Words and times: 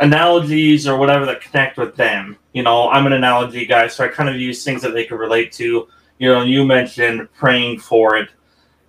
analogies 0.00 0.86
or 0.86 0.96
whatever 0.98 1.26
that 1.26 1.40
connect 1.40 1.76
with 1.76 1.96
them. 1.96 2.36
You 2.52 2.62
know, 2.62 2.88
I'm 2.88 3.06
an 3.06 3.12
analogy 3.12 3.66
guy, 3.66 3.88
so 3.88 4.04
I 4.04 4.08
kind 4.08 4.28
of 4.28 4.36
use 4.36 4.64
things 4.64 4.82
that 4.82 4.92
they 4.92 5.04
can 5.04 5.18
relate 5.18 5.52
to. 5.52 5.88
You 6.18 6.28
know, 6.28 6.42
you 6.42 6.64
mentioned 6.64 7.28
praying 7.34 7.80
for 7.80 8.16
it, 8.16 8.30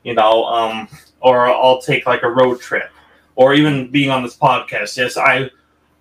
you 0.04 0.14
know, 0.14 0.46
um, 0.46 0.88
or 1.22 1.48
I'll 1.48 1.82
take 1.82 2.06
like 2.06 2.24
a 2.24 2.30
road 2.30 2.60
trip, 2.60 2.90
or 3.36 3.54
even 3.54 3.92
being 3.92 4.10
on 4.10 4.24
this 4.24 4.36
podcast. 4.36 4.98
Yes, 4.98 5.18
I, 5.18 5.50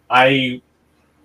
I, 0.09 0.63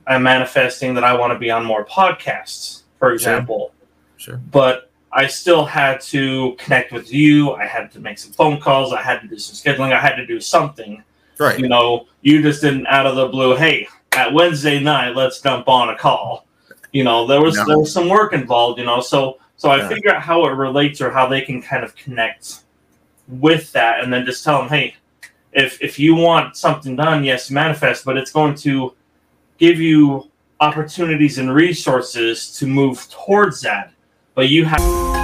am 0.08 0.24
manifesting 0.24 0.94
that 0.96 1.04
I 1.04 1.18
want 1.18 1.32
to 1.32 1.40
be 1.40 1.50
on 1.50 1.64
more 1.66 1.86
podcasts, 1.86 2.84
for 3.00 3.14
example. 3.14 3.74
Sure. 4.18 4.34
sure. 4.36 4.42
But 4.52 4.92
I 5.14 5.28
still 5.28 5.64
had 5.64 6.02
to 6.02 6.56
connect 6.58 6.92
with 6.92 7.14
you. 7.14 7.54
I 7.54 7.66
had 7.66 7.92
to 7.92 8.00
make 8.00 8.18
some 8.18 8.34
phone 8.34 8.60
calls. 8.60 8.92
I 8.92 9.02
had 9.02 9.22
to 9.22 9.28
do 9.28 9.38
some 9.38 9.56
scheduling. 9.56 9.94
I 9.94 10.00
had 10.00 10.16
to 10.16 10.26
do 10.26 10.42
something. 10.42 11.04
Right. 11.40 11.60
You 11.60 11.68
know, 11.68 12.08
you 12.22 12.42
just 12.42 12.62
didn't 12.62 12.88
out 12.88 13.06
of 13.06 13.16
the 13.16 13.28
blue, 13.28 13.56
hey, 13.56 13.88
at 14.12 14.34
Wednesday 14.34 14.80
night, 14.80 15.16
let's 15.16 15.42
jump 15.42 15.68
on 15.68 15.90
a 15.90 15.98
call. 15.98 16.46
You 16.92 17.04
know, 17.04 17.26
there 17.26 17.42
was 17.42 17.56
no. 17.56 17.66
there 17.66 17.80
was 17.80 17.92
some 17.92 18.08
work 18.08 18.34
involved, 18.34 18.80
you 18.80 18.86
know. 18.86 19.02
So 19.02 19.40
so 19.58 19.70
I 19.70 19.78
yeah. 19.78 19.88
figure 19.88 20.12
out 20.12 20.22
how 20.22 20.46
it 20.46 20.52
relates 20.52 21.02
or 21.02 21.12
how 21.12 21.28
they 21.28 21.42
can 21.42 21.62
kind 21.62 21.84
of 21.84 21.96
connect 21.96 22.60
with 23.28 23.72
that 23.72 24.04
and 24.04 24.14
then 24.14 24.26
just 24.26 24.44
tell 24.44 24.60
them, 24.60 24.70
hey, 24.70 24.96
if 25.54 25.82
if 25.82 25.98
you 25.98 26.16
want 26.16 26.56
something 26.56 26.96
done, 26.96 27.24
yes, 27.24 27.50
manifest, 27.50 28.06
but 28.06 28.18
it's 28.18 28.32
going 28.32 28.56
to 28.56 28.94
give 29.58 29.80
you 29.80 30.30
opportunities 30.60 31.40
and 31.40 31.54
resources 31.54 32.56
to 32.58 32.68
move 32.68 33.08
towards 33.10 33.60
that 33.62 33.94
but 34.36 34.50
you 34.50 34.66
have 34.66 35.23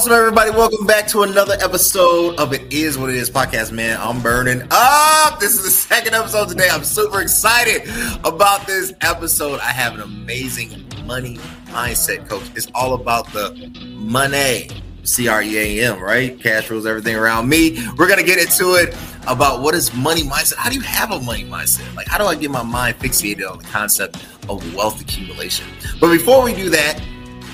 Awesome, 0.00 0.14
everybody. 0.14 0.50
Welcome 0.50 0.86
back 0.86 1.06
to 1.08 1.24
another 1.24 1.58
episode 1.60 2.38
of 2.38 2.54
It 2.54 2.72
Is 2.72 2.96
What 2.96 3.10
It 3.10 3.16
Is 3.16 3.28
podcast, 3.28 3.70
man. 3.70 3.98
I'm 4.00 4.22
burning 4.22 4.62
up. 4.70 5.38
This 5.38 5.52
is 5.52 5.62
the 5.62 5.70
second 5.70 6.14
episode 6.14 6.48
today. 6.48 6.68
I'm 6.70 6.84
super 6.84 7.20
excited 7.20 7.82
about 8.24 8.66
this 8.66 8.94
episode. 9.02 9.60
I 9.60 9.72
have 9.72 9.92
an 9.92 10.00
amazing 10.00 10.86
money 11.04 11.36
mindset 11.66 12.26
coach. 12.30 12.44
It's 12.56 12.68
all 12.74 12.94
about 12.94 13.30
the 13.34 13.52
money. 13.90 14.70
C 15.02 15.28
R 15.28 15.42
E 15.42 15.80
A 15.82 15.92
M, 15.92 16.00
right? 16.00 16.40
Cash 16.40 16.70
rules 16.70 16.86
everything 16.86 17.14
around 17.14 17.50
me. 17.50 17.86
We're 17.98 18.08
going 18.08 18.20
to 18.20 18.24
get 18.24 18.38
into 18.38 18.76
it 18.76 18.96
about 19.26 19.60
what 19.60 19.74
is 19.74 19.92
money 19.92 20.22
mindset. 20.22 20.54
How 20.54 20.70
do 20.70 20.76
you 20.76 20.82
have 20.82 21.10
a 21.10 21.20
money 21.20 21.44
mindset? 21.44 21.94
Like, 21.94 22.08
how 22.08 22.16
do 22.16 22.24
I 22.24 22.36
get 22.36 22.50
my 22.50 22.62
mind 22.62 22.98
fixated 23.00 23.46
on 23.50 23.58
the 23.58 23.64
concept 23.64 24.16
of 24.48 24.74
wealth 24.74 24.98
accumulation? 25.02 25.66
But 26.00 26.10
before 26.10 26.42
we 26.42 26.54
do 26.54 26.70
that, 26.70 26.98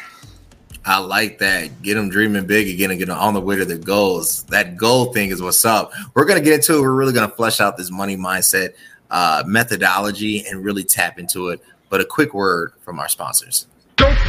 I 0.88 1.00
like 1.00 1.40
that. 1.40 1.82
Get 1.82 1.96
them 1.96 2.10
dreaming 2.10 2.46
big 2.46 2.70
again 2.70 2.92
and 2.92 3.00
get 3.00 3.08
them 3.08 3.18
on 3.18 3.34
the 3.34 3.42
way 3.42 3.56
to 3.56 3.66
their 3.66 3.80
goals. 3.80 4.44
That 4.46 4.78
goal 4.78 5.12
thing 5.14 5.32
is 5.32 5.42
what's 5.42 5.66
up. 5.66 5.92
We're 6.14 6.26
going 6.26 6.38
to 6.38 6.46
get 6.46 6.54
into 6.54 6.78
it. 6.78 6.82
We're 6.82 6.94
really 6.94 7.14
going 7.14 7.28
to 7.28 7.36
flesh 7.36 7.60
out 7.60 7.76
this 7.76 7.90
money 7.90 8.16
mindset 8.16 8.76
uh, 9.12 9.44
methodology 9.46 10.46
and 10.48 10.64
really 10.64 10.84
tap 10.84 11.20
into 11.20 11.50
it. 11.50 11.62
But 11.90 12.02
a 12.02 12.06
quick 12.06 12.34
word 12.34 12.74
from 12.82 13.00
our 13.00 13.08
sponsors. 13.08 13.68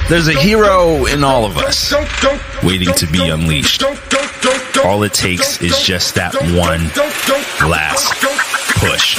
There's 0.09 0.29
a 0.29 0.39
hero 0.39 1.07
in 1.07 1.25
all 1.25 1.45
of 1.45 1.57
us 1.57 1.93
waiting 2.63 2.93
to 2.95 3.07
be 3.11 3.29
unleashed. 3.29 3.83
All 4.85 5.03
it 5.05 5.15
takes 5.15 5.63
is 5.63 5.81
just 5.81 6.17
that 6.17 6.35
one 6.35 6.81
last 7.69 8.13
push. 8.77 9.19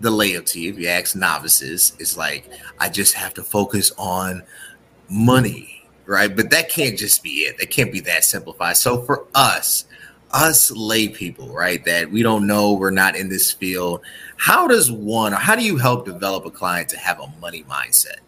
the 0.00 0.10
laity, 0.10 0.68
if 0.68 0.78
you 0.78 0.88
ask 0.88 1.14
novices, 1.14 1.92
it's 1.98 2.16
like 2.16 2.48
I 2.78 2.88
just 2.88 3.12
have 3.12 3.34
to 3.34 3.42
focus 3.42 3.92
on 3.98 4.42
money, 5.10 5.84
right? 6.06 6.34
But 6.34 6.48
that 6.48 6.70
can't 6.70 6.96
just 6.96 7.22
be 7.22 7.40
it. 7.40 7.58
That 7.58 7.68
can't 7.68 7.92
be 7.92 8.00
that 8.00 8.24
simplified. 8.24 8.78
So 8.78 9.02
for 9.02 9.26
us, 9.34 9.84
us 10.30 10.70
lay 10.70 11.08
people, 11.08 11.52
right, 11.52 11.84
that 11.84 12.10
we 12.10 12.22
don't 12.22 12.46
know, 12.46 12.72
we're 12.72 12.90
not 12.90 13.16
in 13.16 13.28
this 13.28 13.52
field, 13.52 14.00
how 14.38 14.66
does 14.66 14.90
one, 14.90 15.34
or 15.34 15.36
how 15.36 15.54
do 15.56 15.62
you 15.62 15.76
help 15.76 16.06
develop 16.06 16.46
a 16.46 16.50
client 16.50 16.88
to 16.88 16.96
have 16.96 17.20
a 17.20 17.26
money 17.38 17.64
mindset? 17.64 18.20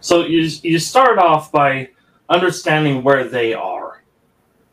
So 0.00 0.24
you 0.24 0.48
you 0.62 0.78
start 0.78 1.18
off 1.18 1.50
by 1.50 1.90
understanding 2.28 3.02
where 3.02 3.24
they 3.24 3.54
are. 3.54 4.02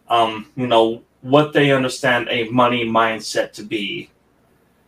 Um, 0.07 0.51
you 0.55 0.67
know 0.67 1.03
what 1.21 1.53
they 1.53 1.71
understand 1.71 2.27
a 2.29 2.47
money 2.49 2.85
mindset 2.85 3.51
to 3.53 3.63
be, 3.63 4.11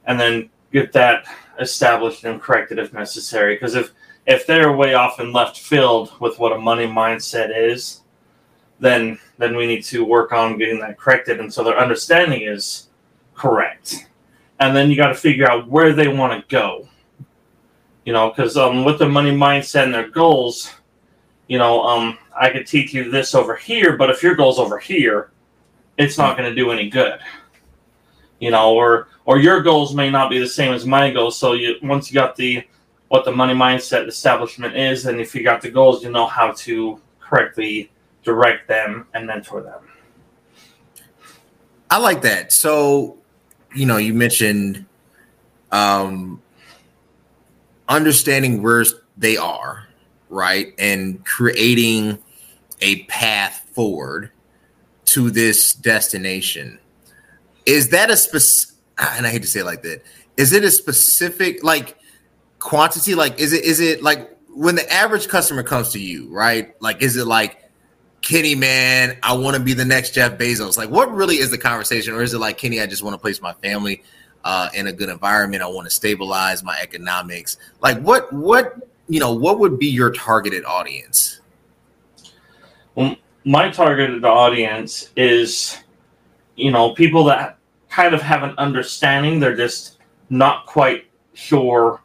and 0.05 0.19
then 0.19 0.49
get 0.71 0.93
that 0.93 1.25
established 1.59 2.23
and 2.23 2.39
corrected 2.41 2.77
if 2.77 2.93
necessary. 2.93 3.55
Because 3.55 3.73
if 3.73 3.93
if 4.27 4.45
they're 4.45 4.73
way 4.73 4.93
off 4.93 5.19
in 5.19 5.33
left 5.33 5.59
field 5.59 6.11
with 6.19 6.37
what 6.37 6.51
a 6.51 6.59
money 6.59 6.85
mindset 6.85 7.49
is, 7.55 8.01
then 8.79 9.17
then 9.39 9.55
we 9.55 9.65
need 9.65 9.83
to 9.85 10.05
work 10.05 10.31
on 10.31 10.57
getting 10.57 10.79
that 10.81 10.99
corrected, 10.99 11.39
and 11.39 11.51
so 11.51 11.63
their 11.63 11.79
understanding 11.79 12.43
is 12.43 12.89
correct. 13.33 14.07
And 14.59 14.75
then 14.75 14.89
you 14.89 14.97
got 14.97 15.09
to 15.09 15.15
figure 15.15 15.49
out 15.49 15.67
where 15.67 15.93
they 15.93 16.07
want 16.07 16.33
to 16.33 16.55
go. 16.55 16.87
You 18.07 18.13
know, 18.13 18.29
because 18.29 18.55
um, 18.55 18.85
with 18.85 18.99
the 18.99 19.09
money 19.09 19.31
mindset 19.31 19.83
and 19.83 19.93
their 19.93 20.07
goals, 20.07 20.71
you 21.47 21.57
know, 21.57 21.83
um, 21.83 22.17
I 22.39 22.49
could 22.49 22.65
teach 22.65 22.93
you 22.93 23.11
this 23.11 23.35
over 23.35 23.53
here, 23.53 23.97
but 23.97 24.09
if 24.09 24.23
your 24.23 24.33
goal's 24.33 24.59
over 24.59 24.79
here, 24.79 25.31
it's 25.97 26.17
not 26.17 26.37
going 26.37 26.49
to 26.49 26.55
do 26.55 26.71
any 26.71 26.89
good. 26.89 27.19
You 28.39 28.51
know, 28.51 28.73
or 28.73 29.09
or 29.25 29.39
your 29.39 29.61
goals 29.61 29.93
may 29.93 30.09
not 30.09 30.29
be 30.29 30.39
the 30.39 30.47
same 30.47 30.71
as 30.71 30.85
my 30.85 31.11
goals. 31.11 31.37
So 31.37 31.51
you 31.51 31.75
once 31.83 32.09
you 32.09 32.13
got 32.13 32.37
the 32.37 32.65
what 33.09 33.25
the 33.25 33.33
money 33.33 33.53
mindset 33.53 34.07
establishment 34.07 34.77
is, 34.77 35.05
and 35.05 35.19
if 35.19 35.35
you 35.35 35.43
got 35.43 35.61
the 35.61 35.69
goals, 35.69 36.01
you 36.01 36.09
know 36.09 36.27
how 36.27 36.53
to 36.53 37.01
correctly 37.19 37.91
direct 38.23 38.69
them 38.69 39.05
and 39.15 39.27
mentor 39.27 39.61
them. 39.63 39.81
I 41.91 41.97
like 41.97 42.21
that. 42.21 42.53
So, 42.53 43.17
you 43.75 43.85
know, 43.85 43.97
you 43.97 44.13
mentioned 44.13 44.85
um 45.73 46.41
understanding 47.87 48.61
where 48.61 48.85
they 49.17 49.37
are, 49.37 49.87
right? 50.29 50.73
And 50.77 51.25
creating 51.25 52.19
a 52.81 53.03
path 53.05 53.67
forward 53.73 54.31
to 55.05 55.31
this 55.31 55.73
destination. 55.73 56.79
Is 57.65 57.89
that 57.89 58.09
a 58.09 58.17
specific 58.17 58.75
and 58.97 59.27
I 59.27 59.29
hate 59.29 59.43
to 59.43 59.47
say 59.47 59.59
it 59.59 59.65
like 59.65 59.83
that. 59.83 60.03
Is 60.37 60.53
it 60.53 60.63
a 60.63 60.71
specific 60.71 61.63
like 61.63 61.97
quantity? 62.59 63.15
Like 63.15 63.39
is 63.39 63.53
it 63.53 63.63
is 63.63 63.79
it 63.79 64.01
like 64.01 64.35
when 64.49 64.75
the 64.75 64.91
average 64.91 65.27
customer 65.27 65.63
comes 65.63 65.89
to 65.89 65.99
you, 65.99 66.29
right? 66.29 66.79
Like 66.81 67.01
is 67.01 67.15
it 67.15 67.25
like 67.25 67.63
Kenny, 68.21 68.55
man, 68.55 69.17
I 69.23 69.37
want 69.37 69.55
to 69.55 69.63
be 69.63 69.73
the 69.73 69.85
next 69.85 70.13
Jeff 70.13 70.37
Bezos. 70.37 70.75
Like, 70.75 70.89
what 70.89 71.13
really 71.13 71.37
is 71.37 71.51
the 71.51 71.57
conversation? 71.57 72.13
Or 72.13 72.23
is 72.23 72.33
it 72.33 72.39
like, 72.39 72.57
Kenny, 72.57 72.81
I 72.81 72.87
just 72.87 73.03
want 73.03 73.13
to 73.13 73.19
place 73.19 73.41
my 73.41 73.53
family 73.53 74.03
uh, 74.43 74.69
in 74.73 74.87
a 74.87 74.93
good 74.93 75.09
environment. 75.09 75.63
I 75.63 75.67
want 75.67 75.85
to 75.85 75.91
stabilize 75.91 76.63
my 76.63 76.77
economics. 76.81 77.57
Like, 77.81 77.99
what, 77.99 78.31
what, 78.33 78.75
you 79.07 79.19
know, 79.19 79.33
what 79.33 79.59
would 79.59 79.79
be 79.79 79.87
your 79.87 80.11
targeted 80.11 80.65
audience? 80.65 81.41
Well, 82.95 83.15
my 83.45 83.69
targeted 83.69 84.25
audience 84.25 85.11
is, 85.15 85.77
you 86.55 86.71
know, 86.71 86.93
people 86.93 87.23
that 87.25 87.57
kind 87.89 88.13
of 88.13 88.21
have 88.21 88.43
an 88.43 88.53
understanding. 88.57 89.39
They're 89.39 89.55
just 89.55 89.97
not 90.29 90.65
quite 90.65 91.05
sure 91.33 92.01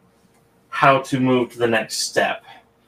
how 0.69 0.99
to 0.99 1.19
move 1.19 1.51
to 1.53 1.59
the 1.59 1.67
next 1.67 1.97
step. 1.97 2.43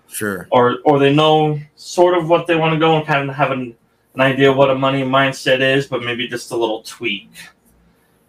Sure. 0.08 0.48
Or 0.52 0.78
or 0.86 0.98
they 0.98 1.14
know 1.14 1.60
sort 1.76 2.18
of 2.18 2.30
what 2.30 2.48
they 2.48 2.56
want 2.56 2.74
to 2.74 2.80
go 2.80 2.96
and 2.96 3.06
kind 3.06 3.30
of 3.30 3.36
have 3.36 3.52
an, 3.52 3.76
an 4.14 4.22
idea 4.22 4.52
what 4.52 4.70
a 4.70 4.76
money 4.76 5.04
mindset 5.04 5.60
is, 5.60 5.88
but 5.88 6.04
maybe 6.04 6.28
just 6.28 6.52
a 6.52 6.56
little 6.56 6.84
tweak. 6.84 7.30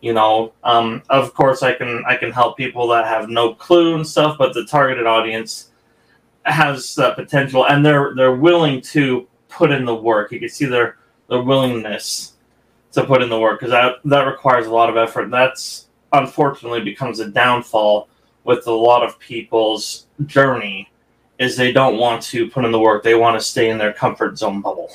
You 0.00 0.12
know, 0.12 0.52
um, 0.62 1.02
of 1.08 1.34
course, 1.34 1.62
I 1.62 1.74
can 1.74 2.04
I 2.06 2.16
can 2.16 2.30
help 2.30 2.56
people 2.56 2.86
that 2.88 3.06
have 3.06 3.28
no 3.28 3.54
clue 3.54 3.94
and 3.94 4.06
stuff, 4.06 4.36
but 4.38 4.54
the 4.54 4.64
targeted 4.64 5.06
audience 5.06 5.70
has 6.44 6.94
that 6.96 7.16
potential, 7.16 7.66
and 7.66 7.84
they're 7.84 8.14
they're 8.14 8.36
willing 8.36 8.80
to 8.82 9.26
put 9.48 9.70
in 9.70 9.84
the 9.84 9.94
work. 9.94 10.32
You 10.32 10.40
can 10.40 10.48
see 10.48 10.66
their 10.66 10.98
their 11.28 11.42
willingness 11.42 12.34
to 12.92 13.04
put 13.04 13.22
in 13.22 13.28
the 13.28 13.38
work 13.38 13.60
because 13.60 13.72
that 13.72 13.96
that 14.04 14.22
requires 14.22 14.66
a 14.66 14.72
lot 14.72 14.90
of 14.90 14.96
effort. 14.96 15.30
That's 15.30 15.88
unfortunately 16.12 16.82
becomes 16.82 17.20
a 17.20 17.28
downfall 17.28 18.08
with 18.44 18.66
a 18.66 18.72
lot 18.72 19.02
of 19.02 19.18
people's 19.18 20.06
journey 20.26 20.88
is 21.38 21.56
they 21.56 21.72
don't 21.72 21.98
want 21.98 22.22
to 22.22 22.48
put 22.48 22.64
in 22.64 22.72
the 22.72 22.78
work. 22.78 23.02
They 23.02 23.14
want 23.14 23.38
to 23.38 23.44
stay 23.44 23.68
in 23.68 23.76
their 23.76 23.92
comfort 23.92 24.38
zone 24.38 24.60
bubble. 24.62 24.90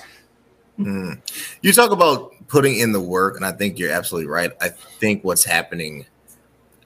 Mm. 0.80 1.22
You 1.62 1.72
talk 1.74 1.92
about 1.92 2.34
putting 2.52 2.80
in 2.80 2.92
the 2.92 3.00
work, 3.00 3.38
and 3.38 3.46
I 3.46 3.54
think 3.54 3.80
you're 3.80 3.92
absolutely 3.92 4.30
right. 4.30 4.52
I 4.60 4.70
think 4.70 5.24
what's 5.24 5.46
happening, 5.46 6.06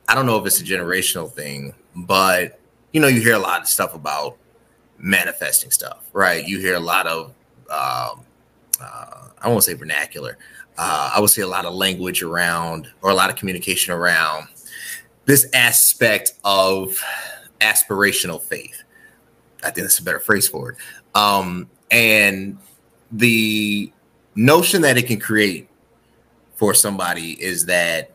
I 0.07 0.13
don't 0.13 0.27
know 0.27 0.37
if 0.37 0.45
it's 0.45 0.61
a 0.61 0.63
generational 0.63 1.29
thing, 1.29 1.73
but 1.95 2.59
you 2.93 3.01
know, 3.01 3.07
you 3.07 3.19
hear 3.19 3.33
a 3.33 3.39
lot 3.39 3.61
of 3.61 3.67
stuff 3.67 3.95
about 3.95 4.37
manifesting 4.99 5.71
stuff, 5.71 6.07
right? 6.13 6.47
You 6.47 6.59
hear 6.59 6.75
a 6.75 6.79
lot 6.79 7.07
of, 7.07 7.33
um, 7.69 8.23
uh, 8.79 9.29
I 9.41 9.49
won't 9.49 9.63
say 9.63 9.73
vernacular. 9.73 10.37
Uh, 10.77 11.11
I 11.15 11.19
would 11.19 11.31
say 11.31 11.41
a 11.41 11.47
lot 11.47 11.65
of 11.65 11.73
language 11.73 12.21
around, 12.21 12.87
or 13.01 13.09
a 13.09 13.15
lot 13.15 13.29
of 13.29 13.35
communication 13.35 13.93
around 13.93 14.47
this 15.25 15.47
aspect 15.53 16.33
of 16.43 16.97
aspirational 17.59 18.39
faith 18.39 18.83
I 19.65 19.71
think 19.71 19.85
that's 19.85 19.99
a 19.99 20.03
better 20.03 20.19
phrase 20.19 20.47
for 20.47 20.71
it. 20.71 20.77
Um, 21.15 21.69
and 21.89 22.57
the 23.11 23.91
notion 24.35 24.81
that 24.81 24.97
it 24.97 25.07
can 25.07 25.19
create 25.19 25.69
for 26.55 26.73
somebody 26.73 27.31
is 27.41 27.65
that 27.65 28.11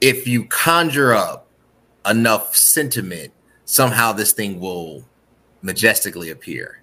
if 0.00 0.26
you 0.26 0.44
conjure 0.44 1.14
up 1.14 1.46
enough 2.08 2.56
sentiment, 2.56 3.32
somehow 3.64 4.12
this 4.12 4.32
thing 4.32 4.58
will 4.58 5.04
majestically 5.62 6.30
appear. 6.30 6.82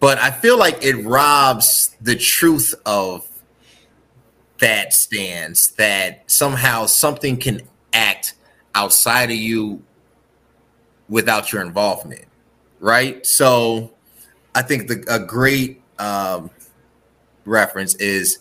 But 0.00 0.18
I 0.18 0.30
feel 0.30 0.58
like 0.58 0.82
it 0.84 0.96
robs 1.04 1.96
the 2.00 2.16
truth 2.16 2.74
of 2.84 3.26
that 4.58 4.92
stance 4.92 5.68
that 5.68 6.30
somehow 6.30 6.86
something 6.86 7.36
can 7.36 7.62
act 7.92 8.34
outside 8.74 9.30
of 9.30 9.36
you 9.36 9.82
without 11.08 11.52
your 11.52 11.62
involvement 11.62 12.24
right? 12.80 13.24
So 13.26 13.92
I 14.54 14.62
think 14.62 14.88
the 14.88 15.04
a 15.08 15.18
great 15.18 15.82
um, 15.98 16.50
reference 17.46 17.94
is, 17.96 18.38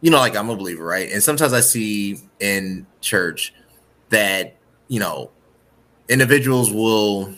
you 0.00 0.10
know, 0.10 0.18
like 0.18 0.36
I'm 0.36 0.50
a 0.50 0.56
believer, 0.56 0.84
right? 0.84 1.10
And 1.10 1.22
sometimes 1.22 1.52
I 1.52 1.60
see 1.60 2.18
in 2.40 2.86
church 3.00 3.54
that 4.10 4.56
you 4.88 5.00
know 5.00 5.30
individuals 6.08 6.72
will, 6.72 7.34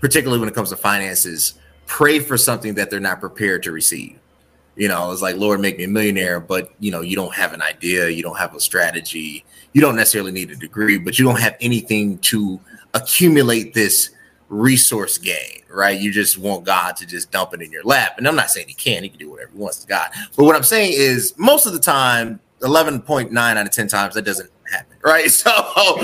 particularly 0.00 0.40
when 0.40 0.48
it 0.48 0.54
comes 0.54 0.70
to 0.70 0.76
finances, 0.76 1.54
pray 1.86 2.18
for 2.18 2.36
something 2.36 2.74
that 2.74 2.90
they're 2.90 3.00
not 3.00 3.20
prepared 3.20 3.62
to 3.64 3.72
receive. 3.72 4.18
You 4.76 4.88
know, 4.88 5.10
it's 5.10 5.22
like 5.22 5.36
Lord, 5.36 5.60
make 5.60 5.78
me 5.78 5.84
a 5.84 5.88
millionaire, 5.88 6.40
but 6.40 6.72
you 6.78 6.90
know, 6.90 7.00
you 7.00 7.16
don't 7.16 7.34
have 7.34 7.52
an 7.52 7.62
idea, 7.62 8.08
you 8.08 8.22
don't 8.22 8.38
have 8.38 8.54
a 8.54 8.60
strategy, 8.60 9.44
you 9.72 9.80
don't 9.80 9.96
necessarily 9.96 10.32
need 10.32 10.50
a 10.50 10.56
degree, 10.56 10.98
but 10.98 11.18
you 11.18 11.24
don't 11.24 11.40
have 11.40 11.56
anything 11.60 12.18
to 12.18 12.60
accumulate 12.94 13.74
this 13.74 14.10
resource 14.48 15.18
gain, 15.18 15.62
right? 15.70 15.98
You 15.98 16.12
just 16.12 16.38
want 16.38 16.64
God 16.64 16.96
to 16.96 17.06
just 17.06 17.30
dump 17.30 17.54
it 17.54 17.62
in 17.62 17.70
your 17.70 17.84
lap. 17.84 18.14
And 18.18 18.26
I'm 18.26 18.36
not 18.36 18.50
saying 18.50 18.68
he 18.68 18.74
can, 18.74 19.02
he 19.02 19.08
can 19.08 19.18
do 19.18 19.30
whatever 19.30 19.50
he 19.52 19.58
wants 19.58 19.78
to 19.78 19.86
God. 19.86 20.10
But 20.36 20.44
what 20.44 20.56
I'm 20.56 20.62
saying 20.62 20.92
is 20.94 21.34
most 21.36 21.66
of 21.66 21.72
the 21.72 21.78
time, 21.78 22.40
11.9 22.60 23.36
out 23.36 23.66
of 23.66 23.70
10 23.70 23.88
times 23.88 24.14
that 24.14 24.22
doesn't 24.22 24.50
happen, 24.70 24.96
right? 25.04 25.30
So 25.30 25.50
um, 25.50 26.00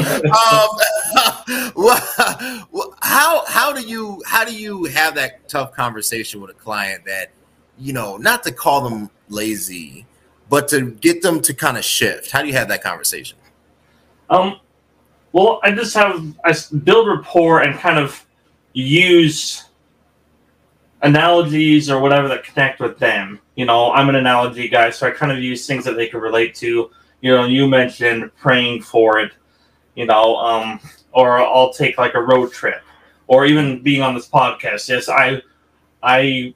how 3.02 3.45
how 3.47 3.73
do 3.73 3.83
you 3.83 4.23
how 4.26 4.45
do 4.45 4.54
you 4.54 4.85
have 4.85 5.14
that 5.16 5.49
tough 5.49 5.73
conversation 5.73 6.40
with 6.40 6.50
a 6.50 6.54
client 6.54 7.04
that 7.07 7.30
you 7.76 7.92
know, 7.92 8.16
not 8.16 8.45
to 8.45 8.52
call 8.52 8.88
them 8.88 9.11
lazy, 9.28 10.07
but 10.49 10.68
to 10.68 10.92
get 10.92 11.23
them 11.23 11.40
to 11.42 11.52
kind 11.52 11.76
of 11.76 11.85
shift? 11.85 12.30
How 12.30 12.40
do 12.40 12.47
you 12.47 12.54
have 12.54 12.68
that 12.68 12.83
conversation? 12.83 13.38
Um 14.30 14.61
well, 15.33 15.59
I 15.64 15.73
just 15.73 15.95
have 15.95 16.25
I 16.45 16.54
build 16.85 17.09
rapport 17.09 17.62
and 17.62 17.76
kind 17.78 17.99
of 17.99 18.24
use 18.75 19.64
analogies 21.02 21.88
or 21.88 22.00
whatever 22.00 22.28
that 22.28 22.45
connect 22.45 22.81
with 22.81 22.99
them. 22.99 23.40
You 23.54 23.64
know, 23.64 23.93
I'm 23.93 24.09
an 24.09 24.16
analogy 24.16 24.69
guy, 24.69 24.90
so 24.90 25.07
I 25.07 25.12
kind 25.12 25.33
of 25.33 25.38
use 25.38 25.66
things 25.66 25.85
that 25.85 25.97
they 25.97 26.09
can 26.09 26.21
relate 26.21 26.54
to. 26.57 26.90
You 27.21 27.31
know, 27.35 27.45
you 27.45 27.66
mentioned 27.66 28.35
praying 28.37 28.83
for 28.83 29.19
it, 29.21 29.33
you 29.95 30.07
know, 30.07 30.37
um, 30.37 30.81
or 31.12 31.38
I'll 31.38 31.73
take 31.73 31.97
like 31.97 32.14
a 32.14 32.21
road 32.21 32.52
trip, 32.52 32.83
or 33.28 33.47
even 33.47 33.83
being 33.83 34.02
on 34.02 34.14
this 34.14 34.28
podcast. 34.28 34.88
Yes, 34.88 35.09
I, 35.09 35.40
I, 36.02 36.52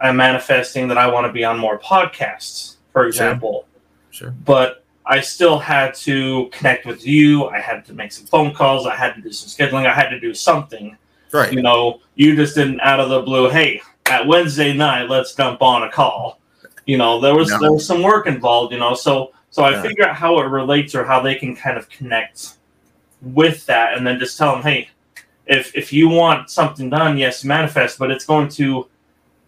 I'm 0.00 0.16
manifesting 0.16 0.88
that 0.88 0.96
I 0.96 1.08
want 1.08 1.26
to 1.26 1.32
be 1.32 1.44
on 1.44 1.58
more 1.58 1.78
podcasts, 1.78 2.76
for 2.92 3.06
example. 3.06 3.66
Sure. 4.10 4.28
sure. 4.28 4.36
But 4.44 4.84
I 5.04 5.20
still 5.20 5.58
had 5.58 5.94
to 5.94 6.48
connect 6.52 6.86
with 6.86 7.04
you. 7.04 7.46
I 7.46 7.58
had 7.58 7.84
to 7.86 7.92
make 7.92 8.12
some 8.12 8.26
phone 8.26 8.54
calls. 8.54 8.86
I 8.86 8.94
had 8.94 9.14
to 9.14 9.20
do 9.20 9.32
some 9.32 9.48
scheduling. 9.48 9.86
I 9.86 9.92
had 9.92 10.10
to 10.10 10.20
do 10.20 10.32
something 10.32 10.96
Right. 11.32 11.52
You 11.52 11.62
know, 11.62 12.00
you 12.14 12.34
just 12.36 12.54
didn't 12.54 12.80
out 12.80 13.00
of 13.00 13.08
the 13.08 13.22
blue, 13.22 13.48
hey, 13.50 13.80
at 14.06 14.26
Wednesday 14.26 14.72
night, 14.72 15.08
let's 15.08 15.34
jump 15.34 15.62
on 15.62 15.84
a 15.84 15.90
call. 15.90 16.40
You 16.86 16.98
know, 16.98 17.20
there 17.20 17.34
was 17.34 17.48
no. 17.50 17.58
there 17.58 17.72
was 17.72 17.86
some 17.86 18.02
work 18.02 18.26
involved, 18.26 18.72
you 18.72 18.78
know. 18.78 18.94
So 18.94 19.32
so 19.50 19.62
I 19.62 19.70
yeah. 19.70 19.82
figure 19.82 20.08
out 20.08 20.16
how 20.16 20.38
it 20.40 20.44
relates 20.44 20.94
or 20.94 21.04
how 21.04 21.20
they 21.20 21.34
can 21.34 21.54
kind 21.54 21.76
of 21.76 21.88
connect 21.88 22.54
with 23.22 23.66
that 23.66 23.96
and 23.96 24.06
then 24.06 24.18
just 24.18 24.36
tell 24.36 24.52
them, 24.54 24.62
hey, 24.62 24.88
if 25.46 25.74
if 25.76 25.92
you 25.92 26.08
want 26.08 26.50
something 26.50 26.90
done, 26.90 27.16
yes, 27.16 27.44
manifest, 27.44 27.98
but 27.98 28.10
it's 28.10 28.24
going 28.24 28.48
to 28.50 28.88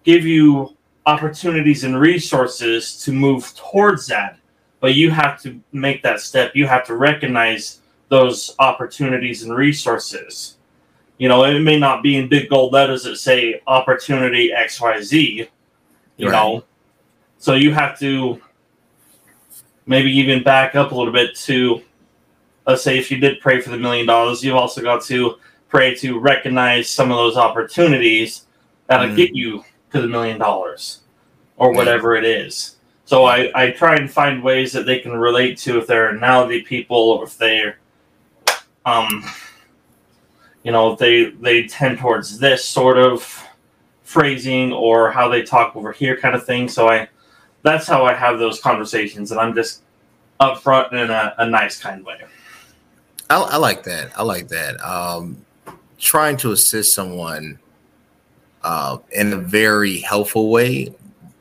give 0.05 0.25
you 0.25 0.77
opportunities 1.07 1.85
and 1.85 1.99
resources 1.99 3.03
to 3.05 3.13
move 3.13 3.53
towards 3.57 4.07
that. 4.07 4.39
But 4.81 4.95
you 4.95 5.11
have 5.11 5.41
to 5.43 5.61
make 5.73 6.03
that 6.03 6.21
step. 6.21 6.55
You 6.55 6.67
have 6.67 6.85
to 6.87 6.97
recognize 6.97 7.81
those 8.09 8.55
opportunities 8.59 9.43
and 9.43 9.55
resources 9.55 10.59
you 11.23 11.29
know, 11.29 11.45
it 11.45 11.61
may 11.61 11.79
not 11.79 12.03
be 12.03 12.17
in 12.17 12.29
big 12.29 12.49
gold 12.49 12.73
letters 12.73 13.05
that 13.05 13.15
say 13.15 13.63
opportunity 13.69 14.51
XYZ, 14.51 15.49
you 16.17 16.27
right. 16.27 16.33
know. 16.33 16.65
So 17.39 17.55
you 17.55 17.73
have 17.73 17.97
to 18.01 18.43
maybe 19.87 20.11
even 20.11 20.43
back 20.43 20.75
up 20.75 20.91
a 20.91 20.95
little 20.97 21.13
bit 21.13 21.37
to 21.37 21.81
let's 22.67 22.83
say 22.83 22.99
if 22.99 23.09
you 23.09 23.19
did 23.19 23.41
pray 23.41 23.61
for 23.61 23.71
the 23.71 23.77
million 23.77 24.05
dollars, 24.05 24.43
you've 24.43 24.57
also 24.57 24.83
got 24.83 25.01
to 25.05 25.37
pray 25.69 25.95
to 25.95 26.19
recognize 26.19 26.91
some 26.91 27.13
of 27.13 27.19
those 27.19 27.37
opportunities 27.37 28.47
that'll 28.89 29.07
mm. 29.07 29.15
get 29.15 29.33
you 29.33 29.65
to 29.93 30.01
the 30.01 30.09
million 30.09 30.41
dollars 30.41 31.03
or 31.57 31.73
whatever 31.73 32.17
it 32.17 32.25
is. 32.25 32.79
So 33.05 33.27
I, 33.27 33.53
I 33.55 33.71
try 33.71 33.95
and 33.95 34.11
find 34.11 34.43
ways 34.43 34.73
that 34.73 34.87
they 34.87 34.99
can 34.99 35.13
relate 35.13 35.57
to 35.59 35.79
if 35.79 35.87
they're 35.87 36.09
analogy 36.09 36.63
people 36.63 36.97
or 36.97 37.23
if 37.23 37.39
they're 37.39 37.79
um 38.85 39.25
you 40.63 40.73
know 40.73 40.95
they 40.97 41.31
they 41.31 41.67
tend 41.67 41.99
towards 41.99 42.39
this 42.39 42.65
sort 42.65 42.99
of 42.99 43.47
phrasing 44.03 44.73
or 44.73 45.11
how 45.11 45.29
they 45.29 45.43
talk 45.43 45.75
over 45.75 45.93
here 45.93 46.17
kind 46.17 46.35
of 46.35 46.45
thing. 46.45 46.69
So 46.69 46.89
I 46.89 47.09
that's 47.63 47.87
how 47.87 48.05
I 48.05 48.13
have 48.15 48.39
those 48.39 48.61
conversations 48.61 49.31
and 49.31 49.41
I'm 49.41 49.55
just 49.55 49.83
upfront 50.41 50.93
in 50.93 51.11
a, 51.11 51.35
a 51.39 51.47
nice 51.49 51.81
kind 51.81 52.05
way. 52.05 52.19
I, 53.31 53.41
I, 53.41 53.57
like 53.57 53.85
that. 53.85 54.13
I 54.19 54.25
like 54.25 54.49
that. 54.49 54.85
Um, 54.85 55.45
trying 55.99 56.37
to 56.39 56.53
assist 56.53 56.95
someone 56.95 57.59
uh, 58.63 58.99
in 59.13 59.33
a 59.33 59.37
very 59.37 59.99
helpful 59.99 60.51
way 60.51 60.93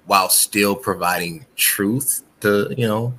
while 0.05 0.29
still 0.29 0.75
providing 0.75 1.45
truth 1.55 2.23
to 2.41 2.73
you 2.77 2.87
know 2.87 3.13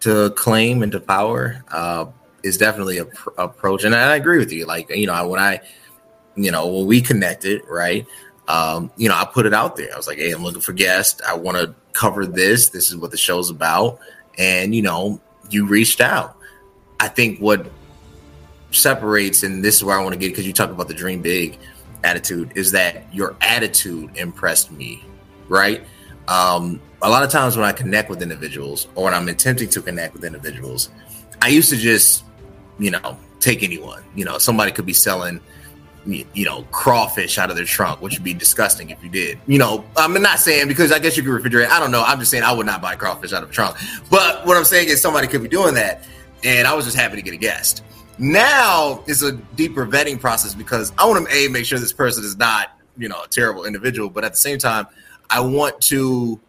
to 0.00 0.30
claim 0.30 0.82
and 0.82 0.92
to 0.92 1.00
power 1.00 1.64
uh, 1.70 2.06
is 2.44 2.56
definitely 2.56 2.98
a 2.98 3.06
pr- 3.06 3.30
approach. 3.38 3.82
And 3.82 3.94
I 3.94 4.14
agree 4.14 4.38
with 4.38 4.52
you. 4.52 4.66
Like 4.66 4.90
you 4.90 5.06
know 5.06 5.28
when 5.28 5.40
I 5.40 5.60
you 6.36 6.52
know 6.52 6.68
when 6.68 6.86
we 6.86 7.00
connected, 7.00 7.62
right? 7.68 8.06
Um, 8.46 8.92
you 8.96 9.08
know 9.08 9.16
I 9.16 9.24
put 9.24 9.46
it 9.46 9.54
out 9.54 9.76
there. 9.76 9.92
I 9.92 9.96
was 9.96 10.06
like, 10.06 10.18
hey, 10.18 10.30
I'm 10.30 10.44
looking 10.44 10.60
for 10.60 10.72
guests. 10.72 11.20
I 11.26 11.34
want 11.34 11.56
to 11.56 11.74
cover 11.92 12.26
this. 12.26 12.68
This 12.68 12.88
is 12.90 12.96
what 12.96 13.10
the 13.10 13.16
show's 13.16 13.50
about. 13.50 13.98
And 14.38 14.74
you 14.74 14.82
know 14.82 15.20
you 15.50 15.66
reached 15.66 16.00
out. 16.00 16.36
I 17.00 17.08
think 17.08 17.40
what 17.40 17.66
separates, 18.70 19.42
and 19.42 19.64
this 19.64 19.76
is 19.76 19.84
where 19.84 19.98
I 19.98 20.02
want 20.02 20.14
to 20.14 20.18
get 20.18 20.28
because 20.28 20.46
you 20.46 20.52
talk 20.52 20.70
about 20.70 20.88
the 20.88 20.94
dream 20.94 21.22
big 21.22 21.58
attitude, 22.02 22.52
is 22.56 22.72
that 22.72 23.12
your 23.14 23.36
attitude 23.40 24.16
impressed 24.16 24.70
me, 24.70 25.04
right? 25.48 25.82
Um, 26.28 26.80
a 27.02 27.10
lot 27.10 27.22
of 27.22 27.30
times 27.30 27.56
when 27.56 27.64
I 27.64 27.72
connect 27.72 28.08
with 28.08 28.22
individuals 28.22 28.88
or 28.94 29.04
when 29.04 29.14
I'm 29.14 29.28
attempting 29.28 29.68
to 29.70 29.82
connect 29.82 30.14
with 30.14 30.24
individuals, 30.24 30.90
I 31.42 31.48
used 31.48 31.70
to 31.70 31.76
just, 31.76 32.24
you 32.78 32.90
know, 32.90 33.18
take 33.40 33.62
anyone. 33.62 34.02
You 34.14 34.24
know, 34.24 34.38
somebody 34.38 34.72
could 34.72 34.86
be 34.86 34.92
selling, 34.92 35.40
you 36.06 36.44
know, 36.44 36.62
crawfish 36.70 37.38
out 37.38 37.50
of 37.50 37.56
their 37.56 37.64
trunk, 37.64 38.00
which 38.00 38.14
would 38.14 38.24
be 38.24 38.34
disgusting 38.34 38.90
if 38.90 39.02
you 39.02 39.08
did. 39.08 39.38
You 39.46 39.58
know, 39.58 39.84
I'm 39.96 40.12
not 40.20 40.38
saying 40.38 40.68
because 40.68 40.92
I 40.92 40.98
guess 40.98 41.16
you 41.16 41.22
could 41.22 41.42
refrigerate. 41.42 41.68
I 41.68 41.80
don't 41.80 41.90
know. 41.90 42.02
I'm 42.04 42.18
just 42.18 42.30
saying 42.30 42.42
I 42.42 42.52
would 42.52 42.66
not 42.66 42.82
buy 42.82 42.96
crawfish 42.96 43.32
out 43.32 43.42
of 43.42 43.50
a 43.50 43.52
trunk. 43.52 43.76
But 44.10 44.46
what 44.46 44.56
I'm 44.56 44.64
saying 44.64 44.88
is 44.88 45.00
somebody 45.00 45.26
could 45.26 45.42
be 45.42 45.48
doing 45.48 45.74
that, 45.74 46.06
and 46.42 46.66
I 46.66 46.74
was 46.74 46.84
just 46.84 46.96
happy 46.96 47.16
to 47.16 47.22
get 47.22 47.34
a 47.34 47.38
guest. 47.38 47.82
Now 48.18 49.02
it's 49.06 49.22
a 49.22 49.32
deeper 49.32 49.86
vetting 49.86 50.20
process 50.20 50.54
because 50.54 50.92
I 50.98 51.06
want 51.06 51.28
to 51.28 51.34
a 51.34 51.48
make 51.48 51.64
sure 51.64 51.78
this 51.78 51.92
person 51.92 52.24
is 52.24 52.36
not 52.36 52.78
you 52.96 53.08
know 53.08 53.22
a 53.22 53.28
terrible 53.28 53.64
individual, 53.64 54.08
but 54.08 54.24
at 54.24 54.32
the 54.32 54.38
same 54.38 54.58
time, 54.58 54.86
I 55.30 55.40
want 55.40 55.80
to 55.82 56.40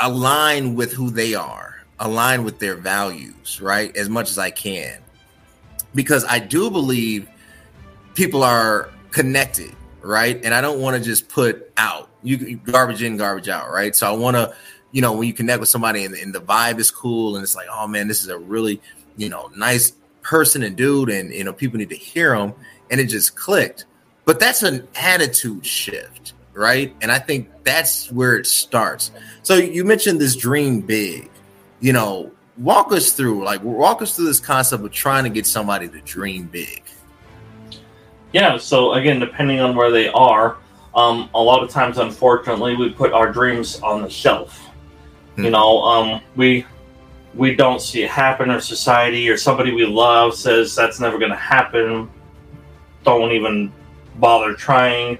align 0.00 0.74
with 0.74 0.92
who 0.92 1.10
they 1.10 1.34
are, 1.34 1.71
align 2.02 2.44
with 2.44 2.58
their 2.58 2.76
values, 2.76 3.60
right, 3.60 3.96
as 3.96 4.08
much 4.08 4.30
as 4.30 4.38
I 4.38 4.50
can, 4.50 4.98
because 5.94 6.24
I 6.26 6.38
do 6.38 6.70
believe 6.70 7.28
people 8.14 8.42
are 8.42 8.90
connected, 9.10 9.74
right, 10.02 10.38
and 10.44 10.52
I 10.52 10.60
don't 10.60 10.80
want 10.80 10.96
to 10.96 11.02
just 11.02 11.28
put 11.28 11.72
out 11.76 12.10
you 12.22 12.56
garbage 12.56 13.02
in, 13.02 13.16
garbage 13.16 13.48
out, 13.48 13.70
right. 13.70 13.96
So 13.96 14.06
I 14.06 14.12
want 14.12 14.36
to, 14.36 14.54
you 14.92 15.00
know, 15.00 15.12
when 15.12 15.26
you 15.26 15.32
connect 15.32 15.58
with 15.58 15.68
somebody 15.68 16.04
and, 16.04 16.14
and 16.14 16.32
the 16.32 16.40
vibe 16.40 16.78
is 16.78 16.90
cool, 16.90 17.34
and 17.36 17.42
it's 17.42 17.56
like, 17.56 17.66
oh 17.72 17.88
man, 17.88 18.06
this 18.06 18.22
is 18.22 18.28
a 18.28 18.38
really 18.38 18.80
you 19.16 19.28
know, 19.28 19.50
nice 19.56 19.92
person 20.22 20.62
and 20.62 20.76
dude, 20.76 21.10
and 21.10 21.32
you 21.32 21.44
know, 21.44 21.52
people 21.52 21.78
need 21.78 21.90
to 21.90 21.96
hear 21.96 22.36
them, 22.36 22.54
and 22.90 23.00
it 23.00 23.06
just 23.06 23.36
clicked. 23.36 23.86
But 24.24 24.38
that's 24.38 24.62
an 24.62 24.86
attitude 24.94 25.66
shift, 25.66 26.34
right? 26.52 26.94
And 27.02 27.10
I 27.10 27.18
think 27.18 27.50
that's 27.64 28.10
where 28.12 28.36
it 28.36 28.46
starts. 28.46 29.10
So 29.42 29.56
you 29.56 29.84
mentioned 29.84 30.20
this 30.20 30.36
dream 30.36 30.80
big, 30.80 31.28
you 31.82 31.92
know, 31.92 32.30
walk 32.56 32.92
us 32.92 33.12
through, 33.12 33.44
like, 33.44 33.62
walk 33.62 34.00
us 34.00 34.16
through 34.16 34.26
this 34.26 34.40
concept 34.40 34.82
of 34.82 34.90
trying 34.92 35.24
to 35.24 35.30
get 35.30 35.46
somebody 35.46 35.88
to 35.88 36.00
dream 36.00 36.46
big. 36.46 36.82
Yeah. 38.32 38.56
So 38.56 38.94
again, 38.94 39.20
depending 39.20 39.60
on 39.60 39.76
where 39.76 39.90
they 39.90 40.08
are, 40.08 40.56
um, 40.94 41.28
a 41.34 41.42
lot 41.42 41.62
of 41.62 41.68
times, 41.68 41.98
unfortunately, 41.98 42.76
we 42.76 42.90
put 42.90 43.12
our 43.12 43.30
dreams 43.30 43.80
on 43.80 44.00
the 44.00 44.08
shelf. 44.08 44.58
Hmm. 45.36 45.44
You 45.44 45.50
know, 45.50 45.82
um, 45.82 46.22
we 46.36 46.64
we 47.34 47.54
don't 47.54 47.80
see 47.80 48.02
it 48.02 48.10
happen 48.10 48.50
or 48.50 48.60
society 48.60 49.28
or 49.28 49.36
somebody 49.36 49.72
we 49.72 49.86
love 49.86 50.34
says 50.34 50.74
that's 50.74 51.00
never 51.00 51.18
going 51.18 51.30
to 51.30 51.36
happen 51.36 52.10
don't 53.04 53.32
even 53.32 53.72
bother 54.16 54.52
trying 54.54 55.18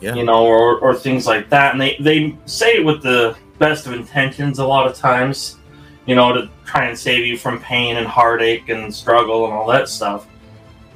yeah. 0.00 0.14
you 0.14 0.24
know 0.24 0.44
or, 0.44 0.78
or 0.80 0.94
things 0.94 1.26
like 1.26 1.48
that 1.48 1.72
and 1.72 1.80
they, 1.80 1.96
they 2.00 2.36
say 2.46 2.78
it 2.78 2.84
with 2.84 3.02
the 3.02 3.36
best 3.58 3.86
of 3.86 3.92
intentions 3.92 4.58
a 4.58 4.66
lot 4.66 4.86
of 4.86 4.96
times 4.96 5.58
you 6.06 6.14
know 6.14 6.32
to 6.32 6.48
try 6.64 6.86
and 6.86 6.98
save 6.98 7.26
you 7.26 7.36
from 7.36 7.60
pain 7.60 7.96
and 7.96 8.06
heartache 8.06 8.68
and 8.68 8.94
struggle 8.94 9.44
and 9.44 9.54
all 9.54 9.66
that 9.66 9.88
stuff 9.88 10.26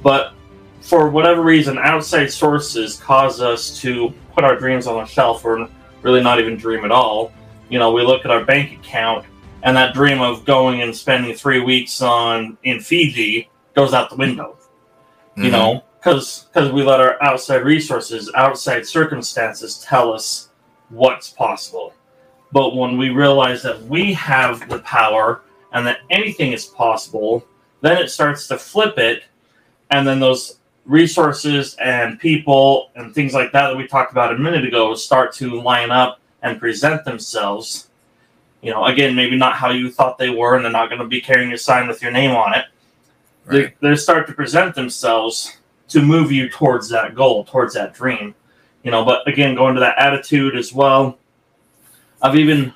but 0.01 0.33
for 0.81 1.09
whatever 1.09 1.41
reason 1.41 1.77
outside 1.77 2.27
sources 2.27 2.97
cause 2.97 3.41
us 3.41 3.79
to 3.79 4.13
put 4.33 4.43
our 4.43 4.55
dreams 4.55 4.87
on 4.87 4.97
the 4.97 5.05
shelf 5.05 5.43
or 5.43 5.67
really 6.01 6.21
not 6.21 6.39
even 6.39 6.55
dream 6.55 6.85
at 6.85 6.91
all 6.91 7.31
you 7.69 7.79
know 7.79 7.91
we 7.91 8.03
look 8.03 8.25
at 8.25 8.31
our 8.31 8.45
bank 8.45 8.71
account 8.79 9.25
and 9.63 9.75
that 9.75 9.93
dream 9.93 10.21
of 10.21 10.45
going 10.45 10.81
and 10.81 10.95
spending 10.95 11.35
three 11.35 11.59
weeks 11.59 12.01
on 12.01 12.57
in 12.63 12.79
Fiji 12.79 13.49
goes 13.75 13.93
out 13.93 14.09
the 14.09 14.15
window. 14.15 14.57
Mm-hmm. 15.31 15.43
You 15.43 15.51
know, 15.51 15.83
because 15.99 16.47
because 16.51 16.71
we 16.71 16.83
let 16.83 16.99
our 16.99 17.21
outside 17.21 17.63
resources, 17.63 18.31
outside 18.35 18.85
circumstances 18.85 19.79
tell 19.79 20.13
us 20.13 20.49
what's 20.89 21.29
possible. 21.29 21.93
But 22.51 22.75
when 22.75 22.97
we 22.97 23.09
realize 23.09 23.61
that 23.63 23.81
we 23.83 24.13
have 24.13 24.67
the 24.69 24.79
power 24.79 25.41
and 25.71 25.85
that 25.85 25.99
anything 26.09 26.53
is 26.53 26.65
possible, 26.65 27.45
then 27.81 27.97
it 27.97 28.09
starts 28.09 28.47
to 28.47 28.57
flip 28.57 28.97
it, 28.97 29.23
and 29.91 30.07
then 30.07 30.19
those 30.19 30.59
resources 30.85 31.75
and 31.75 32.19
people 32.19 32.89
and 32.95 33.13
things 33.13 33.33
like 33.33 33.51
that 33.51 33.69
that 33.69 33.77
we 33.77 33.87
talked 33.87 34.11
about 34.11 34.33
a 34.33 34.37
minute 34.37 34.65
ago 34.65 34.95
start 34.95 35.33
to 35.33 35.61
line 35.61 35.91
up 35.91 36.19
and 36.41 36.59
present 36.59 37.05
themselves 37.05 37.89
you 38.61 38.71
know, 38.71 38.85
again, 38.85 39.15
maybe 39.15 39.37
not 39.37 39.55
how 39.55 39.71
you 39.71 39.89
thought 39.89 40.17
they 40.17 40.29
were, 40.29 40.55
and 40.55 40.65
they're 40.65 40.71
not 40.71 40.89
going 40.89 41.01
to 41.01 41.07
be 41.07 41.21
carrying 41.21 41.53
a 41.53 41.57
sign 41.57 41.87
with 41.87 42.01
your 42.01 42.11
name 42.11 42.31
on 42.31 42.53
it. 42.53 42.65
Right. 43.45 43.79
They, 43.79 43.89
they 43.89 43.95
start 43.95 44.27
to 44.27 44.33
present 44.33 44.75
themselves 44.75 45.57
to 45.89 46.01
move 46.01 46.31
you 46.31 46.49
towards 46.49 46.89
that 46.89 47.15
goal, 47.15 47.45
towards 47.45 47.73
that 47.75 47.93
dream. 47.93 48.35
You 48.83 48.91
know, 48.91 49.05
but 49.05 49.27
again, 49.27 49.55
going 49.55 49.75
to 49.75 49.79
that 49.81 49.97
attitude 49.97 50.55
as 50.55 50.73
well 50.73 51.17
of 52.21 52.35
even 52.35 52.73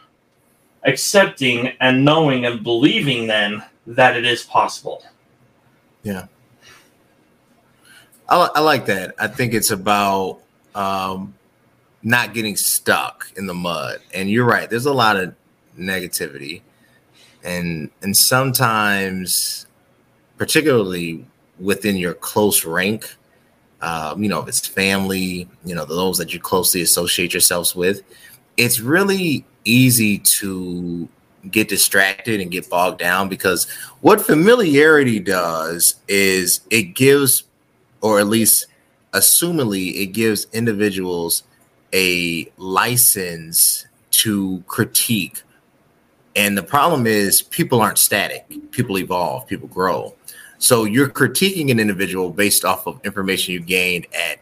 accepting 0.84 1.68
and 1.80 2.04
knowing 2.04 2.46
and 2.46 2.64
believing 2.64 3.28
then 3.28 3.64
that 3.88 4.16
it 4.16 4.26
is 4.26 4.44
possible. 4.44 5.04
Yeah. 6.04 6.28
I, 8.30 8.50
I 8.56 8.60
like 8.62 8.86
that. 8.88 9.16
I 9.20 9.28
think 9.28 9.54
it's 9.54 9.72
about 9.72 10.40
um, 10.76 11.34
not 12.02 12.34
getting 12.34 12.56
stuck 12.56 13.32
in 13.36 13.46
the 13.46 13.54
mud. 13.54 14.00
And 14.14 14.30
you're 14.30 14.46
right. 14.46 14.70
There's 14.70 14.86
a 14.86 14.94
lot 14.94 15.18
of 15.18 15.36
negativity 15.78 16.62
and 17.44 17.90
and 18.02 18.16
sometimes 18.16 19.68
particularly 20.38 21.26
within 21.60 21.96
your 21.96 22.14
close 22.14 22.66
rank 22.66 23.16
um, 23.82 24.24
you 24.24 24.30
know 24.30 24.42
if 24.42 24.48
it's 24.48 24.66
family 24.66 25.48
you 25.66 25.76
know 25.76 25.86
those 25.86 26.18
that 26.18 26.34
you 26.34 26.40
closely 26.40 26.82
associate 26.82 27.34
yourselves 27.34 27.76
with 27.76 28.02
it's 28.58 28.80
really 28.80 29.46
easy 29.66 30.18
to 30.18 31.08
get 31.52 31.68
distracted 31.68 32.40
and 32.40 32.52
get 32.52 32.70
bogged 32.70 33.00
down 33.00 33.28
because 33.28 33.70
what 34.02 34.22
familiarity 34.22 35.20
does 35.20 35.96
is 36.08 36.62
it 36.70 36.96
gives 36.96 37.44
or 38.02 38.20
at 38.20 38.28
least 38.28 38.68
assumingly 39.12 40.02
it 40.02 40.08
gives 40.08 40.48
individuals 40.54 41.44
a 41.94 42.50
license 42.58 43.86
to 44.12 44.64
critique 44.68 45.44
and 46.36 46.58
the 46.58 46.64
problem 46.64 47.06
is 47.06 47.42
people 47.42 47.82
aren't 47.82 47.98
static. 48.00 48.46
People 48.72 48.98
evolve, 48.98 49.48
people 49.48 49.68
grow. 49.68 50.16
So 50.58 50.86
you're 50.86 51.10
critiquing 51.10 51.70
an 51.72 51.80
individual 51.80 52.30
based 52.30 52.66
off 52.66 52.88
of 52.88 53.00
information 53.04 53.54
you 53.54 53.60
gained 53.60 54.08
at 54.14 54.40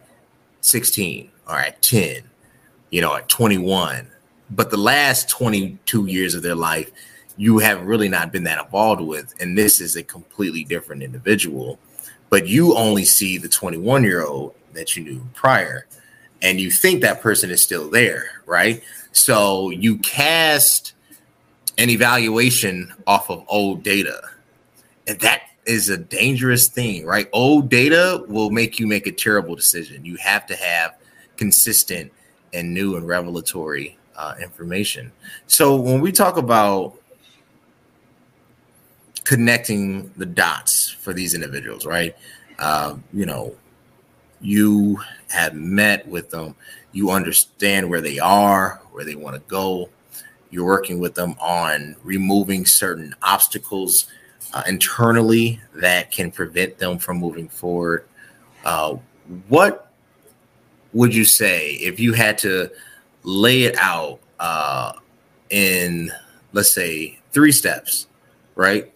16 0.62 1.30
or 1.50 1.58
at 1.58 1.82
10, 1.82 2.22
you 2.92 3.02
know, 3.02 3.16
at 3.16 3.28
21. 3.28 4.08
But 4.52 4.70
the 4.70 4.78
last 4.78 5.30
22 5.30 6.06
years 6.06 6.36
of 6.36 6.44
their 6.44 6.56
life, 6.56 6.92
you 7.38 7.58
have 7.60 7.82
really 7.82 8.10
not 8.10 8.32
been 8.32 8.44
that 8.44 8.64
involved 8.64 9.02
with. 9.02 9.34
And 9.40 9.58
this 9.58 9.82
is 9.82 9.96
a 9.96 10.04
completely 10.04 10.64
different 10.64 11.02
individual. 11.02 11.80
But 12.30 12.48
you 12.48 12.76
only 12.76 13.06
see 13.06 13.38
the 13.38 13.50
21 13.50 14.04
year 14.04 14.24
old 14.24 14.54
that 14.74 14.96
you 14.96 15.04
knew 15.04 15.22
prior. 15.34 15.88
And 16.42 16.60
you 16.60 16.72
think 16.72 17.02
that 17.02 17.22
person 17.22 17.50
is 17.50 17.64
still 17.64 17.90
there, 17.90 18.26
right? 18.46 18.84
So 19.12 19.70
you 19.70 19.98
cast 20.00 20.94
an 21.78 21.90
evaluation 21.90 22.94
off 23.08 23.30
of 23.30 23.44
old 23.48 23.84
data. 23.84 24.22
and 25.08 25.20
that 25.22 25.42
is 25.66 25.90
a 25.90 25.98
dangerous 25.98 26.68
thing, 26.68 27.06
right? 27.06 27.30
Old 27.34 27.70
data 27.70 28.24
will 28.28 28.50
make 28.50 28.80
you 28.80 28.88
make 28.88 29.08
a 29.08 29.12
terrible 29.12 29.56
decision. 29.56 30.04
You 30.06 30.16
have 30.18 30.46
to 30.48 30.56
have 30.56 30.96
consistent 31.38 32.12
and 32.54 32.74
new 32.74 32.96
and 32.96 33.08
revelatory 33.08 33.98
uh, 34.16 34.36
information. 34.42 35.12
So 35.48 35.76
when 35.76 36.02
we 36.02 36.12
talk 36.12 36.38
about 36.38 36.96
connecting 39.24 40.12
the 40.18 40.26
dots 40.26 40.90
for 40.90 41.14
these 41.14 41.34
individuals, 41.34 41.86
right? 41.86 42.16
Uh, 42.60 42.96
you 43.14 43.26
know, 43.26 43.56
you 44.42 45.00
have 45.30 45.54
met 45.54 46.08
with 46.08 46.30
them, 46.32 46.56
you 46.92 47.12
understand 47.12 47.90
where 47.90 48.02
they 48.02 48.20
are, 48.20 48.82
where 48.92 49.06
they 49.06 49.16
want 49.16 49.36
to 49.36 49.42
go. 49.48 49.90
You're 50.50 50.66
working 50.66 51.00
with 51.00 51.16
them 51.16 51.36
on 51.40 51.96
removing 52.04 52.66
certain 52.66 53.16
obstacles 53.22 54.08
uh, 54.54 54.64
internally 54.68 55.62
that 55.76 56.12
can 56.12 56.32
prevent 56.32 56.78
them 56.78 56.98
from 56.98 57.18
moving 57.18 57.48
forward. 57.48 58.06
Uh, 58.66 58.96
what 59.48 59.91
would 60.94 61.16
you 61.16 61.26
say 61.26 61.74
if 61.74 62.00
you 62.00 62.14
had 62.14 62.38
to 62.40 62.70
lay 63.24 63.64
it 63.64 63.76
out 63.78 64.20
uh, 64.40 64.94
in, 65.50 66.12
let's 66.54 66.74
say, 66.74 67.20
three 67.32 67.52
steps, 67.52 68.08
right? 68.56 68.92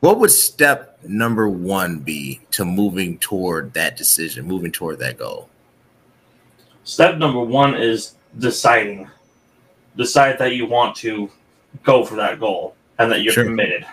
What 0.00 0.18
would 0.18 0.30
step 0.30 0.98
number 1.04 1.48
one 1.48 1.98
be 1.98 2.40
to 2.52 2.64
moving 2.64 3.18
toward 3.18 3.72
that 3.74 3.96
decision, 3.96 4.46
moving 4.46 4.72
toward 4.72 4.98
that 4.98 5.18
goal? 5.18 5.48
Step 6.84 7.18
number 7.18 7.40
one 7.40 7.74
is 7.74 8.14
deciding. 8.38 9.08
Decide 9.96 10.38
that 10.38 10.54
you 10.54 10.66
want 10.66 10.96
to 10.96 11.30
go 11.82 12.04
for 12.04 12.16
that 12.16 12.40
goal 12.40 12.74
and 12.98 13.12
that 13.12 13.22
you're 13.22 13.32
sure. 13.32 13.44
committed. 13.44 13.86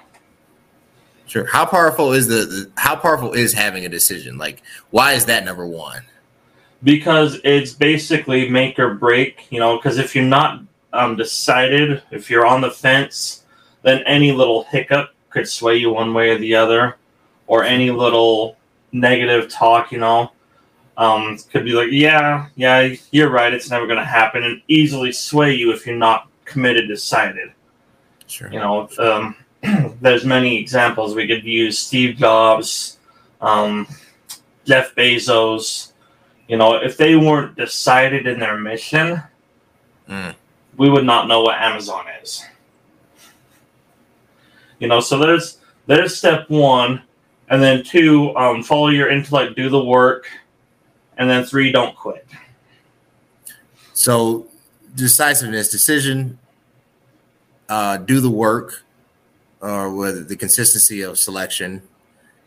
Sure. 1.28 1.46
How 1.46 1.66
powerful 1.66 2.14
is 2.14 2.28
the, 2.28 2.46
the 2.46 2.72
how 2.78 2.96
powerful 2.96 3.34
is 3.34 3.54
having 3.54 3.86
a 3.86 3.90
decision? 3.90 4.38
Like, 4.40 4.64
why 4.90 5.14
is 5.14 5.26
that 5.26 5.46
number 5.46 5.68
one? 5.68 6.02
Because 6.84 7.40
it's 7.44 7.74
basically 7.74 8.50
make 8.50 8.80
or 8.80 8.94
break. 8.94 9.48
You 9.50 9.60
know, 9.60 9.78
because 9.78 9.98
if 9.98 10.16
you're 10.16 10.24
not 10.24 10.62
um, 10.94 11.16
decided, 11.16 12.04
if 12.12 12.30
you're 12.30 12.46
on 12.46 12.62
the 12.62 12.72
fence, 12.72 13.44
then 13.84 14.04
any 14.06 14.32
little 14.32 14.64
hiccup 14.64 15.14
could 15.30 15.48
sway 15.48 15.78
you 15.78 15.92
one 15.92 16.14
way 16.14 16.32
or 16.32 16.38
the 16.38 16.56
other, 16.56 16.98
or 17.48 17.64
any 17.64 17.92
little 17.92 18.58
negative 18.92 19.50
talk, 19.50 19.92
you 19.92 20.00
know, 20.00 20.32
um, 20.98 21.38
could 21.52 21.64
be 21.64 21.72
like, 21.72 21.90
yeah, 21.92 22.48
yeah, 22.56 22.94
you're 23.12 23.30
right, 23.30 23.54
it's 23.54 23.70
never 23.70 23.86
going 23.86 24.00
to 24.00 24.06
happen, 24.06 24.44
and 24.44 24.62
easily 24.68 25.12
sway 25.12 25.54
you 25.54 25.72
if 25.72 25.86
you're 25.86 25.96
not 25.96 26.28
committed, 26.46 26.88
decided. 26.88 27.52
Sure. 28.28 28.52
You 28.52 28.60
know, 28.60 28.90
um, 29.00 29.36
there's 30.02 30.26
many 30.26 30.58
examples 30.58 31.16
we 31.16 31.28
could 31.28 31.44
use 31.44 31.78
Steve 31.78 32.18
Jobs, 32.18 32.98
um, 33.42 33.88
Jeff 34.66 34.94
Bezos. 34.96 35.89
You 36.50 36.58
know, 36.58 36.78
if 36.78 36.98
they 36.98 37.16
weren't 37.16 37.56
decided 37.56 38.26
in 38.26 38.40
their 38.40 38.58
mission, 38.58 39.22
mm. 40.10 40.36
we 40.78 40.90
would 40.90 41.06
not 41.06 41.28
know 41.28 41.44
what 41.44 41.60
Amazon 41.60 42.06
is. 42.24 42.44
You 44.80 44.88
know, 44.88 45.00
so 45.00 45.20
there's 45.20 45.60
there's 45.86 46.18
step 46.18 46.50
one, 46.50 47.04
and 47.50 47.62
then 47.62 47.84
two, 47.84 48.36
um, 48.36 48.64
follow 48.64 48.88
your 48.88 49.10
intellect, 49.10 49.56
do 49.56 49.70
the 49.70 49.84
work, 49.84 50.28
and 51.20 51.30
then 51.30 51.46
three, 51.46 51.72
don't 51.72 51.96
quit. 51.96 52.28
So 53.94 54.48
decisiveness, 54.96 55.70
decision, 55.70 56.40
uh, 57.68 57.98
do 57.98 58.22
the 58.22 58.30
work, 58.32 58.86
or 59.62 59.94
with 59.94 60.28
the 60.28 60.36
consistency 60.36 61.02
of 61.02 61.20
selection. 61.20 61.84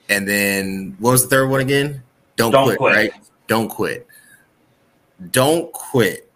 And 0.08 0.26
then 0.26 0.96
what 0.98 1.12
was 1.12 1.22
the 1.22 1.28
third 1.28 1.50
one 1.50 1.60
again? 1.60 2.02
Don't, 2.34 2.50
Don't 2.50 2.64
quit, 2.64 2.78
quit, 2.78 2.94
right? 2.94 3.12
Don't 3.52 3.68
quit. 3.68 4.06
Don't 5.30 5.70
quit. 5.74 6.32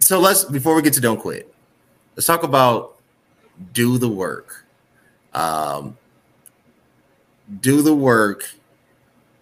So 0.00 0.18
let's 0.18 0.42
before 0.42 0.74
we 0.74 0.82
get 0.82 0.94
to 0.94 1.00
don't 1.00 1.20
quit, 1.20 1.54
let's 2.16 2.26
talk 2.26 2.42
about 2.42 2.96
do 3.72 3.96
the 3.96 4.08
work. 4.08 4.66
Um, 5.32 5.96
do 7.60 7.82
the 7.82 7.94
work 7.94 8.52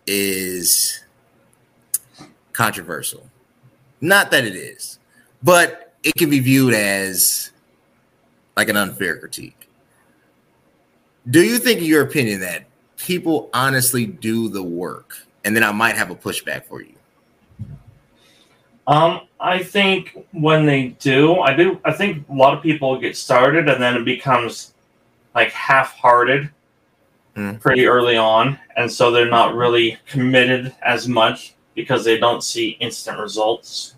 is 0.06 1.02
controversial. 2.52 3.26
Not 4.02 4.30
that 4.30 4.44
it 4.44 4.54
is, 4.54 4.98
but 5.42 5.94
it 6.02 6.14
can 6.14 6.28
be 6.28 6.40
viewed 6.40 6.74
as 6.74 7.52
like 8.54 8.68
an 8.68 8.76
unfair 8.76 9.16
critique. 9.16 9.66
Do 11.30 11.42
you 11.42 11.56
think, 11.56 11.78
in 11.78 11.86
your 11.86 12.02
opinion, 12.02 12.40
that 12.40 12.64
people 12.98 13.48
honestly 13.54 14.04
do 14.04 14.50
the 14.50 14.62
work? 14.62 15.26
And 15.44 15.54
then 15.54 15.62
I 15.62 15.72
might 15.72 15.96
have 15.96 16.10
a 16.10 16.14
pushback 16.14 16.64
for 16.64 16.82
you. 16.82 16.94
Um, 18.86 19.22
I 19.40 19.62
think 19.62 20.26
when 20.32 20.66
they 20.66 20.88
do, 21.00 21.40
I 21.40 21.54
do. 21.54 21.80
I 21.84 21.92
think 21.92 22.28
a 22.28 22.34
lot 22.34 22.54
of 22.54 22.62
people 22.62 22.98
get 22.98 23.16
started 23.16 23.68
and 23.68 23.82
then 23.82 23.96
it 23.96 24.04
becomes 24.04 24.74
like 25.34 25.50
half-hearted 25.52 26.50
mm. 27.36 27.60
pretty 27.60 27.86
early 27.86 28.16
on, 28.16 28.58
and 28.76 28.90
so 28.90 29.10
they're 29.10 29.28
not 29.28 29.54
really 29.54 29.98
committed 30.06 30.74
as 30.82 31.08
much 31.08 31.54
because 31.74 32.04
they 32.04 32.18
don't 32.18 32.42
see 32.44 32.70
instant 32.80 33.18
results. 33.18 33.94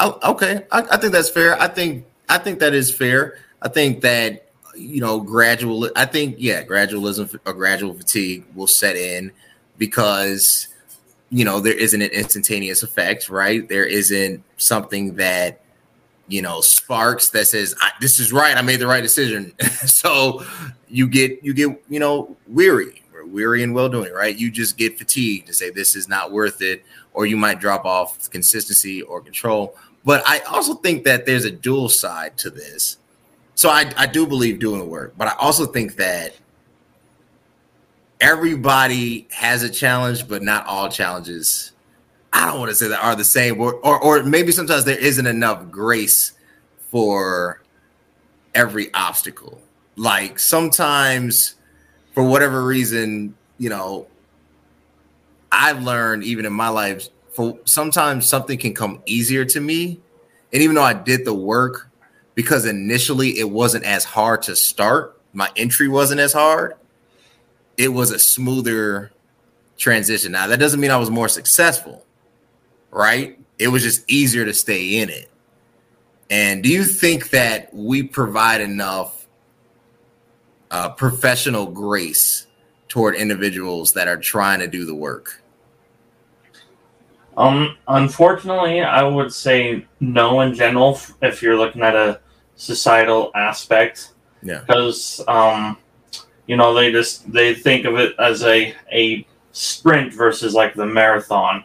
Oh, 0.00 0.18
okay. 0.22 0.66
I, 0.72 0.82
I 0.90 0.96
think 0.96 1.12
that's 1.12 1.30
fair. 1.30 1.60
I 1.60 1.68
think 1.68 2.04
I 2.28 2.38
think 2.38 2.58
that 2.60 2.74
is 2.74 2.92
fair. 2.92 3.38
I 3.62 3.68
think 3.68 4.00
that 4.02 4.45
you 4.76 5.00
know, 5.00 5.20
gradual. 5.20 5.90
I 5.96 6.04
think 6.04 6.36
yeah, 6.38 6.62
gradualism 6.64 7.38
or 7.44 7.52
gradual 7.52 7.94
fatigue 7.94 8.44
will 8.54 8.66
set 8.66 8.96
in 8.96 9.32
because 9.78 10.68
you 11.30 11.44
know 11.44 11.60
there 11.60 11.74
isn't 11.74 12.00
an 12.00 12.10
instantaneous 12.10 12.82
effect, 12.82 13.28
right? 13.28 13.68
There 13.68 13.84
isn't 13.84 14.42
something 14.56 15.16
that 15.16 15.60
you 16.28 16.42
know 16.42 16.60
sparks 16.60 17.30
that 17.30 17.46
says 17.46 17.74
this 18.00 18.20
is 18.20 18.32
right. 18.32 18.56
I 18.56 18.62
made 18.62 18.80
the 18.80 18.86
right 18.86 19.02
decision. 19.02 19.52
so 19.86 20.44
you 20.88 21.08
get 21.08 21.42
you 21.42 21.54
get 21.54 21.82
you 21.88 21.98
know 22.00 22.36
weary, 22.46 23.02
weary 23.24 23.62
and 23.62 23.74
well 23.74 23.88
doing, 23.88 24.12
right? 24.12 24.36
You 24.36 24.50
just 24.50 24.76
get 24.76 24.98
fatigued 24.98 25.46
to 25.48 25.54
say 25.54 25.70
this 25.70 25.96
is 25.96 26.08
not 26.08 26.32
worth 26.32 26.62
it, 26.62 26.84
or 27.12 27.26
you 27.26 27.36
might 27.36 27.60
drop 27.60 27.84
off 27.84 28.30
consistency 28.30 29.02
or 29.02 29.20
control. 29.20 29.76
But 30.04 30.22
I 30.24 30.38
also 30.40 30.74
think 30.74 31.04
that 31.04 31.26
there's 31.26 31.44
a 31.44 31.50
dual 31.50 31.88
side 31.88 32.38
to 32.38 32.50
this 32.50 32.98
so 33.56 33.70
I, 33.70 33.90
I 33.96 34.06
do 34.06 34.26
believe 34.26 34.58
doing 34.58 34.78
the 34.78 34.84
work, 34.84 35.14
but 35.16 35.28
I 35.28 35.34
also 35.38 35.64
think 35.64 35.96
that 35.96 36.36
everybody 38.20 39.26
has 39.30 39.62
a 39.62 39.70
challenge, 39.70 40.28
but 40.28 40.42
not 40.42 40.66
all 40.66 40.90
challenges. 40.90 41.72
I 42.34 42.44
don't 42.44 42.58
want 42.58 42.68
to 42.68 42.74
say 42.74 42.88
that 42.88 43.02
are 43.02 43.16
the 43.16 43.24
same, 43.24 43.58
or, 43.58 43.74
or, 43.76 43.98
or 43.98 44.22
maybe 44.24 44.52
sometimes 44.52 44.84
there 44.84 44.98
isn't 44.98 45.26
enough 45.26 45.70
grace 45.70 46.32
for 46.90 47.62
every 48.54 48.92
obstacle. 48.92 49.58
Like 49.96 50.38
sometimes, 50.38 51.54
for 52.12 52.24
whatever 52.24 52.62
reason, 52.62 53.34
you 53.56 53.70
know, 53.70 54.06
I've 55.50 55.82
learned 55.82 56.24
even 56.24 56.44
in 56.44 56.52
my 56.52 56.68
life, 56.68 57.08
for 57.32 57.58
sometimes 57.64 58.26
something 58.26 58.58
can 58.58 58.74
come 58.74 59.00
easier 59.06 59.46
to 59.46 59.60
me, 59.62 59.98
and 60.52 60.62
even 60.62 60.76
though 60.76 60.82
I 60.82 60.92
did 60.92 61.24
the 61.24 61.32
work, 61.32 61.88
because 62.36 62.66
initially 62.66 63.40
it 63.40 63.50
wasn't 63.50 63.84
as 63.84 64.04
hard 64.04 64.42
to 64.42 64.54
start. 64.54 65.20
My 65.32 65.50
entry 65.56 65.88
wasn't 65.88 66.20
as 66.20 66.32
hard. 66.32 66.74
It 67.76 67.88
was 67.88 68.12
a 68.12 68.18
smoother 68.18 69.10
transition. 69.76 70.32
Now, 70.32 70.46
that 70.46 70.60
doesn't 70.60 70.78
mean 70.78 70.90
I 70.92 70.98
was 70.98 71.10
more 71.10 71.28
successful, 71.28 72.06
right? 72.90 73.38
It 73.58 73.68
was 73.68 73.82
just 73.82 74.08
easier 74.08 74.44
to 74.44 74.54
stay 74.54 75.00
in 75.00 75.08
it. 75.08 75.30
And 76.30 76.62
do 76.62 76.68
you 76.68 76.84
think 76.84 77.30
that 77.30 77.72
we 77.72 78.02
provide 78.02 78.60
enough 78.60 79.26
uh, 80.70 80.90
professional 80.90 81.66
grace 81.66 82.46
toward 82.88 83.14
individuals 83.14 83.92
that 83.92 84.08
are 84.08 84.16
trying 84.16 84.60
to 84.60 84.66
do 84.66 84.84
the 84.84 84.94
work? 84.94 85.42
Um, 87.36 87.76
unfortunately, 87.88 88.82
I 88.82 89.02
would 89.04 89.32
say 89.32 89.86
no 90.00 90.40
in 90.40 90.54
general. 90.54 90.98
If 91.22 91.42
you're 91.42 91.56
looking 91.56 91.82
at 91.82 91.94
a 91.94 92.20
societal 92.56 93.30
aspect. 93.34 94.12
Yeah. 94.42 94.60
Because 94.60 95.22
um, 95.28 95.78
you 96.46 96.56
know 96.56 96.74
they 96.74 96.90
just 96.90 97.30
they 97.30 97.54
think 97.54 97.84
of 97.84 97.96
it 97.96 98.14
as 98.18 98.42
a 98.42 98.74
a 98.92 99.26
sprint 99.52 100.12
versus 100.12 100.54
like 100.54 100.74
the 100.74 100.86
marathon. 100.86 101.64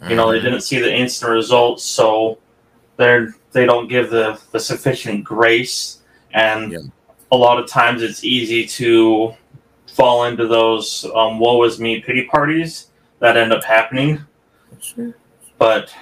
Mm-hmm. 0.00 0.10
You 0.10 0.16
know 0.16 0.30
they 0.30 0.38
mm-hmm. 0.38 0.46
didn't 0.46 0.62
see 0.62 0.78
the 0.78 0.94
instant 0.94 1.32
results, 1.32 1.84
so 1.84 2.38
they're 2.96 3.34
they 3.52 3.66
don't 3.66 3.88
give 3.88 4.10
the 4.10 4.40
the 4.50 4.60
sufficient 4.60 5.24
grace, 5.24 6.00
and 6.32 6.72
yeah. 6.72 6.78
a 7.30 7.36
lot 7.36 7.58
of 7.58 7.68
times 7.68 8.02
it's 8.02 8.24
easy 8.24 8.66
to 8.66 9.34
fall 9.86 10.24
into 10.24 10.46
those 10.46 11.04
um, 11.14 11.38
"woe 11.38 11.62
is 11.64 11.78
me" 11.78 12.00
pity 12.00 12.24
parties 12.26 12.88
that 13.18 13.36
end 13.36 13.52
up 13.52 13.62
happening. 13.64 14.20
Sure. 14.80 15.14
But 15.58 15.94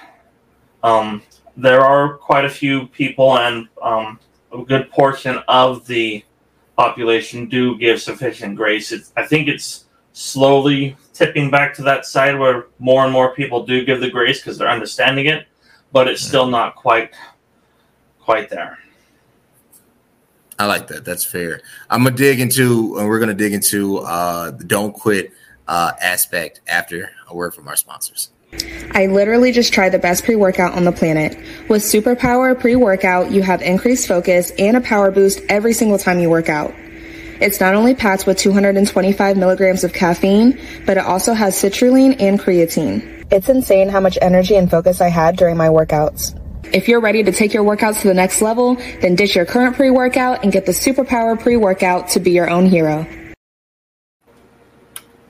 um, 0.81 1.21
there 1.55 1.81
are 1.81 2.17
quite 2.17 2.45
a 2.45 2.49
few 2.49 2.87
people 2.87 3.37
and 3.37 3.67
um, 3.81 4.19
a 4.53 4.63
good 4.63 4.89
portion 4.91 5.39
of 5.47 5.85
the 5.87 6.23
population 6.77 7.47
do 7.47 7.77
give 7.77 8.01
sufficient 8.01 8.55
grace. 8.55 8.91
It's, 8.91 9.11
I 9.15 9.25
think 9.25 9.47
it's 9.47 9.85
slowly 10.13 10.95
tipping 11.13 11.49
back 11.49 11.73
to 11.75 11.83
that 11.83 12.05
side 12.05 12.37
where 12.37 12.67
more 12.79 13.03
and 13.03 13.13
more 13.13 13.33
people 13.35 13.65
do 13.65 13.85
give 13.85 13.99
the 13.99 14.09
grace 14.09 14.39
because 14.39 14.57
they're 14.57 14.69
understanding 14.69 15.27
it, 15.27 15.47
but 15.91 16.07
it's 16.07 16.21
still 16.21 16.47
not 16.47 16.75
quite 16.75 17.13
quite 18.19 18.49
there. 18.49 18.77
I 20.59 20.65
like 20.65 20.87
that. 20.87 21.03
That's 21.03 21.25
fair. 21.25 21.61
I'm 21.89 22.03
gonna 22.03 22.15
dig 22.15 22.39
into, 22.39 22.97
and 22.97 23.07
we're 23.07 23.19
gonna 23.19 23.33
dig 23.33 23.53
into 23.53 23.97
uh, 23.99 24.51
the 24.51 24.63
don't 24.63 24.93
quit 24.93 25.31
uh, 25.67 25.93
aspect 25.99 26.61
after 26.67 27.11
a 27.27 27.35
word 27.35 27.55
from 27.55 27.67
our 27.67 27.75
sponsors. 27.75 28.31
I 28.93 29.05
literally 29.05 29.51
just 29.51 29.73
tried 29.73 29.89
the 29.89 29.99
best 29.99 30.25
pre 30.25 30.35
workout 30.35 30.73
on 30.73 30.83
the 30.83 30.91
planet. 30.91 31.37
With 31.69 31.81
Superpower 31.81 32.59
pre 32.59 32.75
workout, 32.75 33.31
you 33.31 33.41
have 33.41 33.61
increased 33.61 34.07
focus 34.07 34.51
and 34.59 34.75
a 34.75 34.81
power 34.81 35.11
boost 35.11 35.41
every 35.47 35.73
single 35.73 35.97
time 35.97 36.19
you 36.19 36.29
work 36.29 36.49
out. 36.49 36.73
It's 37.39 37.59
not 37.59 37.73
only 37.73 37.95
packed 37.95 38.27
with 38.27 38.37
225 38.37 39.37
milligrams 39.37 39.83
of 39.83 39.93
caffeine, 39.93 40.59
but 40.85 40.97
it 40.97 41.05
also 41.05 41.33
has 41.33 41.55
citrulline 41.55 42.21
and 42.21 42.39
creatine. 42.39 43.25
It's 43.31 43.49
insane 43.49 43.89
how 43.89 44.01
much 44.01 44.17
energy 44.21 44.55
and 44.55 44.69
focus 44.69 45.01
I 45.01 45.07
had 45.07 45.37
during 45.37 45.57
my 45.57 45.69
workouts. 45.69 46.37
If 46.73 46.87
you're 46.87 47.01
ready 47.01 47.23
to 47.23 47.31
take 47.31 47.53
your 47.53 47.63
workouts 47.63 48.01
to 48.01 48.09
the 48.09 48.13
next 48.13 48.41
level, 48.41 48.75
then 48.75 49.15
ditch 49.15 49.35
your 49.35 49.45
current 49.45 49.75
pre 49.75 49.89
workout 49.89 50.43
and 50.43 50.51
get 50.51 50.65
the 50.65 50.73
Superpower 50.73 51.39
pre 51.39 51.55
workout 51.55 52.09
to 52.09 52.19
be 52.19 52.31
your 52.31 52.49
own 52.49 52.65
hero. 52.65 53.07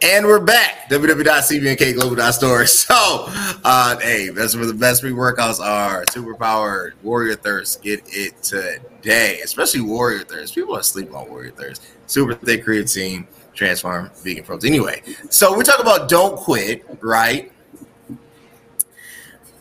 And 0.04 0.26
we're 0.26 0.40
back. 0.40 0.90
www.cvmkglobal.store. 0.90 2.66
So, 2.72 3.26
uh, 3.64 4.00
hey, 4.00 4.30
that's 4.30 4.56
where 4.56 4.66
the 4.66 4.74
best 4.74 5.02
free 5.02 5.12
workouts 5.12 5.60
are. 5.60 6.04
Superpower, 6.06 6.94
Warrior 7.04 7.36
Thirst. 7.36 7.84
Get 7.84 8.02
it 8.08 8.42
today, 8.42 9.42
especially 9.44 9.82
Warrior 9.82 10.24
Thirst. 10.24 10.56
People 10.56 10.76
are 10.76 10.82
sleeping 10.82 11.14
on 11.14 11.30
Warrior 11.30 11.52
Thirst. 11.52 11.84
Super 12.08 12.34
thick 12.34 12.66
creatine, 12.66 13.28
transform, 13.54 14.10
vegan 14.24 14.44
protein. 14.44 14.74
Anyway, 14.74 15.04
so 15.30 15.56
we 15.56 15.64
talk 15.64 15.80
about 15.80 16.10
don't 16.10 16.36
quit, 16.36 16.84
right? 17.02 17.52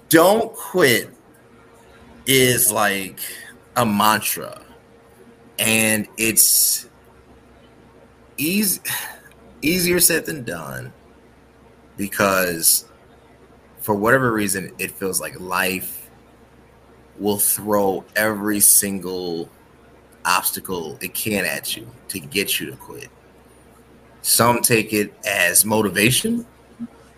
Don't 0.09 0.55
quit 0.55 1.11
is 2.25 2.73
like 2.73 3.21
a 3.77 3.85
mantra, 3.85 4.63
and 5.59 6.09
it's 6.17 6.89
easy 8.39 8.81
easier 9.63 10.01
said 10.01 10.27
than 10.27 10.45
done 10.45 10.93
because 11.97 12.87
for 13.81 13.95
whatever 13.95 14.33
reason 14.33 14.73
it 14.79 14.91
feels 14.91 15.21
like 15.21 15.39
life 15.41 16.11
will 17.19 17.39
throw 17.39 18.05
every 18.17 18.61
single 18.61 19.49
obstacle 20.25 20.99
it 21.01 21.15
can 21.15 21.45
at 21.45 21.77
you 21.77 21.87
to 22.09 22.19
get 22.19 22.61
you 22.61 22.71
to 22.71 22.77
quit. 22.77 23.09
Some 24.23 24.61
take 24.63 24.93
it 24.93 25.15
as 25.27 25.65
motivation 25.65 26.47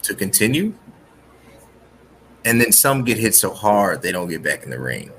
to 0.02 0.14
continue 0.14 0.74
and 2.44 2.60
then 2.60 2.72
some 2.72 3.04
get 3.04 3.18
hit 3.18 3.34
so 3.34 3.52
hard 3.52 4.02
they 4.02 4.12
don't 4.12 4.28
get 4.28 4.42
back 4.42 4.64
in 4.64 4.70
the 4.70 4.78
ring. 4.78 5.10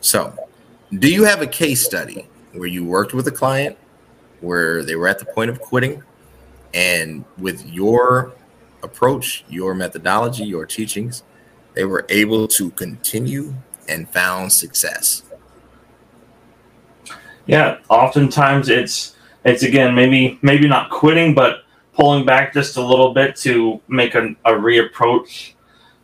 So 0.00 0.34
do 0.98 1.12
you 1.12 1.24
have 1.24 1.40
a 1.40 1.46
case 1.46 1.82
study 1.82 2.28
where 2.52 2.68
you 2.68 2.84
worked 2.84 3.14
with 3.14 3.26
a 3.28 3.32
client 3.32 3.76
where 4.40 4.82
they 4.82 4.96
were 4.96 5.08
at 5.08 5.18
the 5.18 5.24
point 5.24 5.50
of 5.50 5.60
quitting. 5.60 6.02
And 6.72 7.24
with 7.38 7.66
your 7.66 8.32
approach, 8.82 9.44
your 9.48 9.74
methodology, 9.74 10.44
your 10.44 10.66
teachings, 10.66 11.22
they 11.74 11.84
were 11.84 12.06
able 12.08 12.48
to 12.48 12.70
continue 12.70 13.54
and 13.88 14.08
found 14.08 14.52
success. 14.52 15.22
Yeah, 17.46 17.78
oftentimes 17.88 18.68
it's 18.68 19.16
it's 19.44 19.62
again 19.62 19.94
maybe 19.94 20.38
maybe 20.42 20.68
not 20.68 20.90
quitting, 20.90 21.34
but 21.34 21.64
pulling 21.94 22.24
back 22.24 22.52
just 22.52 22.76
a 22.76 22.84
little 22.84 23.12
bit 23.12 23.34
to 23.36 23.80
make 23.88 24.14
a, 24.14 24.36
a 24.44 24.52
reapproach, 24.52 25.54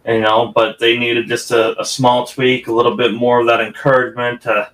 you 0.06 0.20
know. 0.20 0.52
But 0.54 0.80
they 0.80 0.98
needed 0.98 1.28
just 1.28 1.52
a, 1.52 1.80
a 1.80 1.84
small 1.84 2.26
tweak, 2.26 2.66
a 2.66 2.72
little 2.72 2.96
bit 2.96 3.14
more 3.14 3.40
of 3.40 3.46
that 3.46 3.60
encouragement, 3.60 4.46
a, 4.46 4.70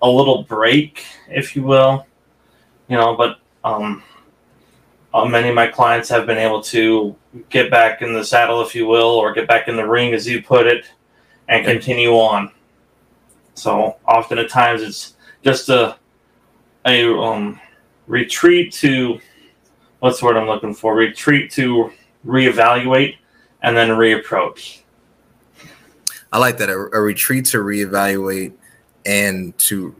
a 0.00 0.08
little 0.08 0.44
break, 0.44 1.04
if 1.28 1.54
you 1.54 1.62
will 1.62 2.06
you 2.88 2.96
know, 2.96 3.16
but 3.16 3.38
um, 3.64 4.02
uh, 5.12 5.24
many 5.24 5.48
of 5.48 5.54
my 5.54 5.66
clients 5.66 6.08
have 6.08 6.26
been 6.26 6.38
able 6.38 6.62
to 6.62 7.14
get 7.48 7.70
back 7.70 8.02
in 8.02 8.12
the 8.12 8.24
saddle, 8.24 8.62
if 8.62 8.74
you 8.74 8.86
will, 8.86 9.10
or 9.10 9.32
get 9.32 9.48
back 9.48 9.68
in 9.68 9.76
the 9.76 9.86
ring, 9.86 10.12
as 10.12 10.26
you 10.26 10.42
put 10.42 10.66
it, 10.66 10.86
and 11.48 11.64
continue 11.64 12.12
on. 12.12 12.50
So 13.54 13.96
often 14.04 14.38
at 14.38 14.50
times 14.50 14.82
it's 14.82 15.14
just 15.42 15.68
a 15.68 15.96
a 16.86 17.08
um, 17.16 17.60
retreat 18.06 18.72
to 18.74 19.18
what's 20.00 20.20
the 20.20 20.26
word 20.26 20.36
I'm 20.36 20.46
looking 20.46 20.74
for? 20.74 20.94
Retreat 20.94 21.50
to 21.52 21.90
reevaluate 22.26 23.16
and 23.62 23.76
then 23.76 23.88
reapproach. 23.90 24.80
I 26.32 26.38
like 26.38 26.58
that 26.58 26.68
a, 26.68 26.72
a 26.72 27.00
retreat 27.00 27.46
to 27.46 27.58
reevaluate 27.58 28.52
and 29.06 29.56
to 29.58 29.94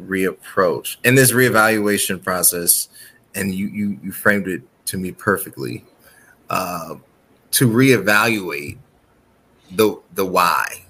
reapproach 0.00 0.96
in 1.04 1.14
this 1.14 1.32
reevaluation 1.32 2.22
process 2.22 2.88
and 3.34 3.54
you 3.54 3.68
you, 3.68 3.98
you 4.02 4.12
framed 4.12 4.48
it 4.48 4.62
to 4.86 4.98
me 4.98 5.12
perfectly 5.12 5.84
uh, 6.50 6.94
to 7.50 7.68
reevaluate 7.68 8.78
the 9.72 10.00
the 10.14 10.24
why 10.24 10.84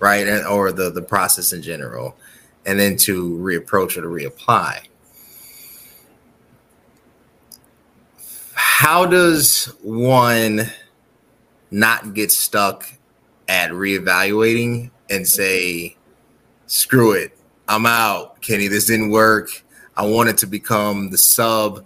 right 0.00 0.26
and, 0.26 0.46
or 0.46 0.72
the 0.72 0.90
the 0.90 1.02
process 1.02 1.52
in 1.52 1.62
general 1.62 2.16
and 2.66 2.80
then 2.80 2.96
to 2.96 3.38
reapproach 3.38 3.96
or 3.96 4.02
to 4.02 4.08
reapply. 4.08 4.80
How 8.54 9.06
does 9.06 9.66
one 9.82 10.70
not 11.70 12.14
get 12.14 12.32
stuck 12.32 12.92
at 13.48 13.70
reevaluating 13.70 14.90
and 15.08 15.26
say 15.26 15.96
screw 16.66 17.12
it 17.12 17.35
I'm 17.68 17.86
out, 17.86 18.40
Kenny. 18.42 18.68
This 18.68 18.86
didn't 18.86 19.10
work. 19.10 19.48
I 19.96 20.06
wanted 20.06 20.38
to 20.38 20.46
become 20.46 21.10
the 21.10 21.18
sub, 21.18 21.84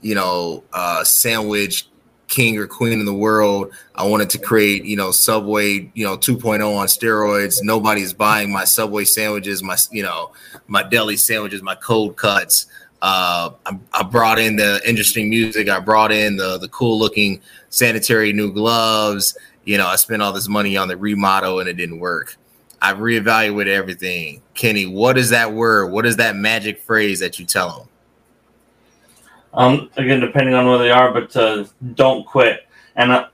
you 0.00 0.14
know, 0.14 0.64
uh, 0.72 1.04
sandwich 1.04 1.88
king 2.28 2.58
or 2.58 2.66
queen 2.66 2.98
in 2.98 3.04
the 3.04 3.14
world. 3.14 3.72
I 3.94 4.06
wanted 4.06 4.30
to 4.30 4.38
create, 4.38 4.84
you 4.84 4.96
know, 4.96 5.10
Subway, 5.10 5.90
you 5.94 6.04
know, 6.04 6.16
2.0 6.16 6.76
on 6.76 6.86
steroids. 6.86 7.62
Nobody's 7.62 8.12
buying 8.12 8.50
my 8.50 8.64
Subway 8.64 9.04
sandwiches, 9.04 9.62
my, 9.62 9.76
you 9.90 10.02
know, 10.02 10.32
my 10.66 10.82
deli 10.82 11.16
sandwiches, 11.16 11.62
my 11.62 11.74
cold 11.76 12.16
cuts. 12.16 12.66
Uh, 13.02 13.50
I, 13.66 13.78
I, 13.92 14.02
brought 14.04 14.38
in 14.38 14.56
the 14.56 14.80
interesting 14.86 15.28
music. 15.28 15.68
I 15.68 15.80
brought 15.80 16.12
in 16.12 16.36
the 16.36 16.56
the 16.58 16.68
cool 16.68 16.98
looking 16.98 17.40
sanitary 17.68 18.32
new 18.32 18.52
gloves. 18.52 19.36
You 19.64 19.76
know, 19.76 19.86
I 19.86 19.96
spent 19.96 20.22
all 20.22 20.32
this 20.32 20.48
money 20.48 20.76
on 20.76 20.88
the 20.88 20.96
remodel 20.96 21.58
and 21.58 21.68
it 21.68 21.74
didn't 21.74 21.98
work. 21.98 22.36
I've 22.80 22.98
reevaluated 22.98 23.68
everything. 23.68 24.41
Kenny, 24.54 24.86
what 24.86 25.16
is 25.16 25.30
that 25.30 25.52
word? 25.52 25.92
What 25.92 26.06
is 26.06 26.16
that 26.16 26.36
magic 26.36 26.80
phrase 26.80 27.20
that 27.20 27.38
you 27.38 27.46
tell 27.46 27.78
them? 27.78 27.88
Um, 29.54 29.90
again, 29.96 30.20
depending 30.20 30.54
on 30.54 30.66
where 30.66 30.78
they 30.78 30.90
are, 30.90 31.12
but 31.12 31.34
uh, 31.36 31.64
don't 31.94 32.26
quit. 32.26 32.66
And 32.96 33.12
uh, 33.12 33.28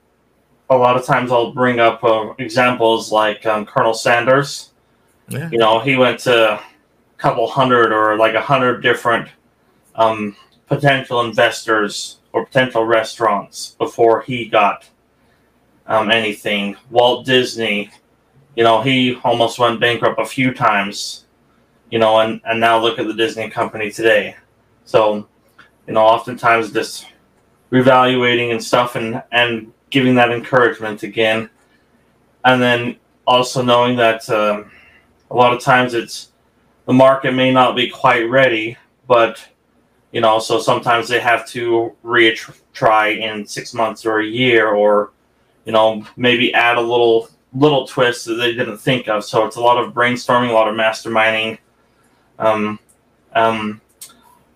a 0.69 0.75
lot 0.75 0.97
of 0.97 1.05
times 1.05 1.31
I'll 1.31 1.51
bring 1.51 1.79
up 1.79 2.03
uh, 2.03 2.33
examples 2.37 3.11
like 3.11 3.45
um, 3.45 3.65
Colonel 3.65 3.93
Sanders. 3.93 4.71
Yeah. 5.29 5.49
You 5.51 5.57
know, 5.57 5.79
he 5.79 5.95
went 5.95 6.19
to 6.21 6.53
a 6.53 6.63
couple 7.17 7.47
hundred 7.47 7.91
or 7.91 8.17
like 8.17 8.33
a 8.33 8.41
hundred 8.41 8.81
different 8.81 9.29
um, 9.95 10.35
potential 10.67 11.21
investors 11.21 12.19
or 12.33 12.45
potential 12.45 12.85
restaurants 12.85 13.75
before 13.77 14.21
he 14.21 14.45
got 14.45 14.87
um, 15.87 16.11
anything. 16.11 16.75
Walt 16.89 17.25
Disney, 17.25 17.91
you 18.55 18.63
know, 18.63 18.81
he 18.81 19.15
almost 19.23 19.59
went 19.59 19.79
bankrupt 19.79 20.19
a 20.19 20.25
few 20.25 20.53
times, 20.53 21.25
you 21.91 21.99
know, 21.99 22.19
and, 22.19 22.41
and 22.45 22.59
now 22.59 22.79
look 22.79 22.99
at 22.99 23.07
the 23.07 23.13
Disney 23.13 23.49
company 23.49 23.91
today. 23.91 24.35
So, 24.85 25.27
you 25.87 25.93
know, 25.93 26.01
oftentimes 26.01 26.71
just 26.71 27.07
revaluating 27.71 28.51
and 28.51 28.63
stuff 28.63 28.95
and, 28.95 29.21
and 29.31 29.71
giving 29.89 30.15
that 30.15 30.31
encouragement 30.31 31.03
again. 31.03 31.49
And 32.45 32.61
then 32.61 32.95
also 33.25 33.61
knowing 33.61 33.95
that 33.97 34.27
uh, 34.29 34.63
a 35.29 35.35
lot 35.35 35.53
of 35.53 35.61
times 35.61 35.93
it's 35.93 36.31
the 36.85 36.93
market 36.93 37.33
may 37.33 37.51
not 37.51 37.75
be 37.75 37.89
quite 37.89 38.29
ready, 38.29 38.77
but 39.07 39.47
you 40.11 40.21
know, 40.21 40.39
so 40.39 40.59
sometimes 40.59 41.07
they 41.07 41.19
have 41.19 41.47
to 41.49 41.95
retry 42.03 43.19
in 43.19 43.45
six 43.45 43.75
months 43.75 44.05
or 44.05 44.19
a 44.19 44.25
year, 44.25 44.69
or 44.69 45.11
you 45.65 45.71
know, 45.71 46.03
maybe 46.17 46.51
add 46.53 46.77
a 46.77 46.81
little 46.81 47.29
little 47.53 47.87
twists 47.87 48.25
that 48.25 48.35
they 48.35 48.53
didn't 48.53 48.77
think 48.77 49.07
of. 49.07 49.23
So 49.25 49.45
it's 49.45 49.55
a 49.55 49.61
lot 49.61 49.83
of 49.83 49.93
brainstorming, 49.93 50.49
a 50.49 50.53
lot 50.53 50.67
of 50.67 50.75
masterminding. 50.75 51.57
Um, 52.37 52.79
um, 53.33 53.81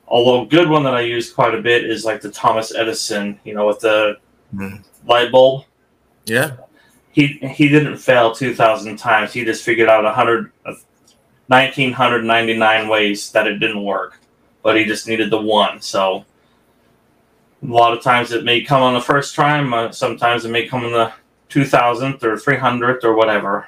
although 0.08 0.46
good 0.46 0.70
one 0.70 0.84
that 0.84 0.96
I 0.96 1.02
use 1.02 1.32
quite 1.32 1.56
a 1.56 1.62
bit 1.62 1.86
is 1.86 2.06
like 2.06 2.22
the 2.22 2.32
Thomas 2.32 2.74
Edison, 2.74 3.40
you 3.44 3.54
know, 3.54 3.68
with 3.68 3.80
the 3.80 4.18
mm. 4.56 4.84
light 5.06 5.32
bulb. 5.32 5.66
Yeah. 6.26 6.58
He 7.12 7.40
he 7.56 7.68
didn't 7.68 7.98
fail 7.98 8.34
two 8.34 8.56
thousand 8.56 8.98
times. 8.98 9.34
He 9.34 9.46
just 9.46 9.64
figured 9.64 9.90
out 9.90 10.04
a 10.04 10.12
hundred 10.12 10.52
1999 11.48 12.88
ways 12.88 13.32
that 13.32 13.48
it 13.48 13.60
didn't 13.60 13.84
work, 13.84 14.20
but 14.64 14.78
he 14.78 14.86
just 14.86 15.08
needed 15.08 15.30
the 15.30 15.42
one. 15.42 15.82
So 15.82 16.26
a 17.62 17.66
lot 17.66 17.96
of 17.96 18.02
times 18.02 18.32
it 18.32 18.44
may 18.44 18.62
come 18.62 18.82
on 18.82 18.94
the 18.94 19.02
first 19.02 19.36
try, 19.36 19.60
uh, 19.60 19.92
sometimes 19.92 20.46
it 20.46 20.50
may 20.50 20.68
come 20.68 20.86
in 20.86 20.92
the 20.92 21.12
2000th 21.54 22.24
or 22.24 22.36
300th 22.36 23.04
or 23.04 23.16
whatever. 23.16 23.68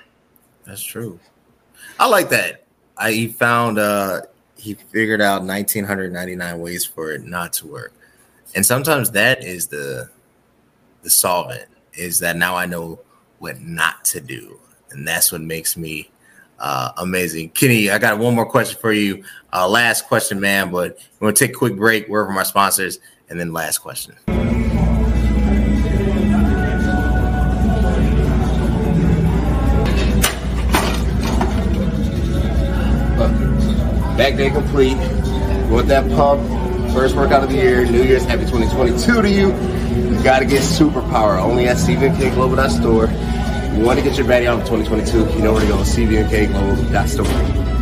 That's 0.65 0.83
true. 0.83 1.19
I 1.99 2.07
like 2.07 2.29
that. 2.29 2.65
I 2.97 3.11
he 3.11 3.27
found 3.27 3.77
uh 3.77 4.21
he 4.57 4.73
figured 4.73 5.21
out 5.21 5.43
1999 5.43 6.59
ways 6.59 6.85
for 6.85 7.11
it 7.11 7.23
not 7.23 7.53
to 7.53 7.67
work. 7.67 7.93
And 8.55 8.65
sometimes 8.65 9.11
that 9.11 9.43
is 9.43 9.67
the 9.67 10.09
the 11.03 11.09
solvent 11.09 11.67
is 11.93 12.19
that 12.19 12.35
now 12.35 12.55
I 12.55 12.65
know 12.65 12.99
what 13.39 13.61
not 13.61 14.03
to 14.05 14.19
do. 14.19 14.59
And 14.91 15.07
that's 15.07 15.31
what 15.31 15.41
makes 15.41 15.77
me 15.77 16.09
uh, 16.59 16.91
amazing. 16.97 17.49
Kenny, 17.49 17.89
I 17.89 17.97
got 17.97 18.17
one 18.17 18.33
more 18.33 18.45
question 18.45 18.79
for 18.79 18.93
you. 18.93 19.23
Uh, 19.53 19.67
last 19.67 20.07
question, 20.07 20.39
man, 20.39 20.71
but 20.71 20.97
we're 21.19 21.27
going 21.27 21.35
to 21.35 21.47
take 21.47 21.55
a 21.55 21.57
quick 21.57 21.75
break, 21.75 22.07
word 22.07 22.25
from 22.25 22.37
our 22.37 22.45
sponsors, 22.45 22.99
and 23.29 23.39
then 23.39 23.51
last 23.51 23.79
question. 23.79 24.15
Back 34.25 34.37
day 34.37 34.49
complete. 34.49 34.97
With 35.69 35.87
that 35.89 36.09
pump, 36.09 36.41
first 36.95 37.15
workout 37.15 37.43
of 37.43 37.49
the 37.51 37.57
year, 37.57 37.85
New 37.85 38.01
Year's 38.01 38.25
Happy 38.25 38.41
2022 38.41 39.21
to 39.21 39.29
you. 39.29 39.49
You 39.49 40.23
got 40.23 40.39
to 40.39 40.45
get 40.45 40.63
superpower 40.63 41.39
only 41.39 41.67
at 41.67 41.77
CVMKGlobal.store. 41.77 43.05
You 43.77 43.85
want 43.85 43.99
to 43.99 44.03
get 44.03 44.17
your 44.17 44.25
body 44.27 44.47
on 44.47 44.61
for 44.61 44.65
2022, 44.65 45.37
you 45.37 45.43
know 45.43 45.53
where 45.53 45.61
to 45.61 45.67
go, 45.67 45.77
CVMKGlobal.store. 45.77 47.74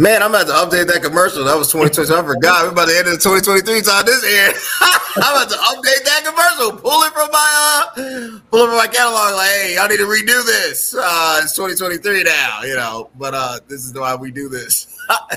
Man, 0.00 0.22
I'm 0.22 0.30
about 0.30 0.46
to 0.46 0.54
update 0.54 0.86
that 0.86 1.02
commercial. 1.02 1.44
That 1.44 1.58
was 1.58 1.70
2020. 1.72 2.08
I 2.08 2.24
forgot. 2.24 2.64
We're 2.64 2.72
about 2.72 2.88
to 2.88 2.96
end 2.96 3.06
the 3.06 3.20
2023 3.20 3.84
time 3.84 4.06
this 4.06 4.24
year. 4.24 4.48
I'm 5.20 5.36
about 5.36 5.50
to 5.52 5.60
update 5.60 6.04
that 6.08 6.24
commercial. 6.24 6.72
Pull 6.80 7.02
it 7.04 7.12
from 7.12 7.28
my 7.30 7.44
uh 7.44 8.40
pull 8.48 8.64
it 8.64 8.68
from 8.68 8.78
my 8.80 8.86
catalog. 8.86 9.36
Like, 9.36 9.50
hey, 9.60 9.74
y'all 9.76 9.88
need 9.88 9.98
to 9.98 10.08
redo 10.08 10.40
this. 10.46 10.94
Uh 10.96 11.40
it's 11.42 11.52
2023 11.52 12.22
now, 12.22 12.62
you 12.62 12.76
know. 12.76 13.10
But 13.18 13.34
uh 13.34 13.58
this 13.68 13.84
is 13.84 13.92
why 13.92 14.16
we 14.16 14.30
do 14.30 14.48
this. 14.48 14.86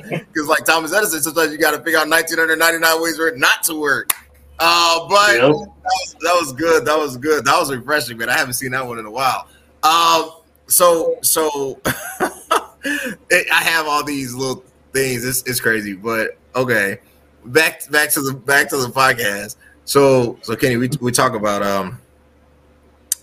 Because 0.00 0.48
like 0.48 0.64
Thomas 0.64 0.92
Edison, 0.92 1.22
sometimes 1.22 1.52
you 1.52 1.58
gotta 1.58 1.78
figure 1.78 2.00
out 2.00 2.08
1999 2.08 3.02
ways 3.02 3.16
for 3.16 3.28
it 3.28 3.38
not 3.38 3.62
to 3.64 3.78
work. 3.78 4.10
Uh 4.58 5.06
but 5.08 5.30
yep. 5.30 5.42
that, 5.42 5.48
was, 5.48 6.16
that 6.22 6.36
was 6.40 6.52
good. 6.54 6.84
That 6.86 6.98
was 6.98 7.16
good. 7.18 7.44
That 7.44 7.56
was 7.56 7.70
refreshing, 7.72 8.18
man. 8.18 8.30
I 8.30 8.36
haven't 8.36 8.54
seen 8.54 8.72
that 8.72 8.84
one 8.84 8.98
in 8.98 9.06
a 9.06 9.10
while. 9.12 9.46
Um 9.84 10.32
so 10.66 11.18
so 11.22 11.80
I 12.84 13.62
have 13.62 13.86
all 13.86 14.04
these 14.04 14.34
little 14.34 14.64
things. 14.92 15.24
It's, 15.24 15.42
it's 15.42 15.60
crazy, 15.60 15.94
but 15.94 16.36
okay. 16.54 16.98
Back 17.44 17.88
back 17.90 18.10
to 18.10 18.20
the 18.20 18.34
back 18.34 18.68
to 18.70 18.76
the 18.76 18.88
podcast. 18.88 19.56
So 19.84 20.38
so 20.42 20.56
Kenny, 20.56 20.76
we 20.76 20.90
we 21.00 21.12
talk 21.12 21.34
about 21.34 21.62
um 21.62 22.00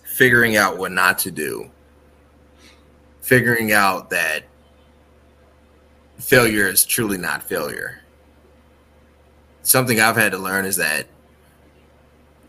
figuring 0.04 0.56
out 0.56 0.78
what 0.78 0.92
not 0.92 1.20
to 1.20 1.32
do. 1.32 1.70
Figuring 3.22 3.72
out 3.72 4.10
that 4.12 4.44
failure 6.20 6.68
is 6.68 6.86
truly 6.86 7.18
not 7.18 7.44
failure. 7.44 8.00
Something 9.64 10.00
I've 10.00 10.16
had 10.16 10.32
to 10.34 10.38
learn 10.38 10.66
is 10.66 10.76
that 10.78 11.08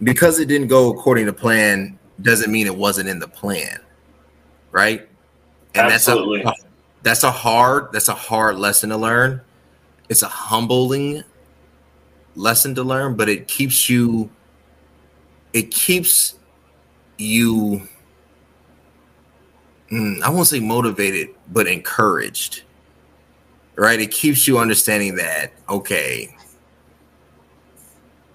because 0.03 0.39
it 0.39 0.47
didn't 0.47 0.69
go 0.69 0.91
according 0.91 1.27
to 1.27 1.33
plan 1.33 1.99
doesn't 2.23 2.51
mean 2.51 2.67
it 2.67 2.77
wasn't 2.77 3.09
in 3.09 3.19
the 3.19 3.29
plan. 3.29 3.81
Right? 4.71 5.09
And 5.75 5.91
Absolutely. 5.91 6.43
that's 6.43 6.61
a, 6.61 6.64
that's 7.05 7.23
a 7.23 7.31
hard 7.31 7.93
that's 7.93 8.09
a 8.09 8.15
hard 8.15 8.57
lesson 8.57 8.91
to 8.91 8.97
learn. 8.97 9.41
It's 10.09 10.23
a 10.23 10.29
humbling 10.29 11.23
lesson 12.37 12.75
to 12.75 12.83
learn 12.83 13.15
but 13.15 13.29
it 13.29 13.47
keeps 13.47 13.89
you 13.89 14.29
it 15.53 15.71
keeps 15.71 16.37
you 17.17 17.81
mm, 19.93 20.21
i 20.21 20.29
won't 20.29 20.49
say 20.49 20.59
motivated 20.59 21.29
but 21.53 21.67
encouraged 21.69 22.63
right? 23.77 24.01
It 24.01 24.13
keeps 24.13 24.47
you 24.47 24.59
understanding 24.59 25.17
that 25.17 25.53
okay 25.69 26.35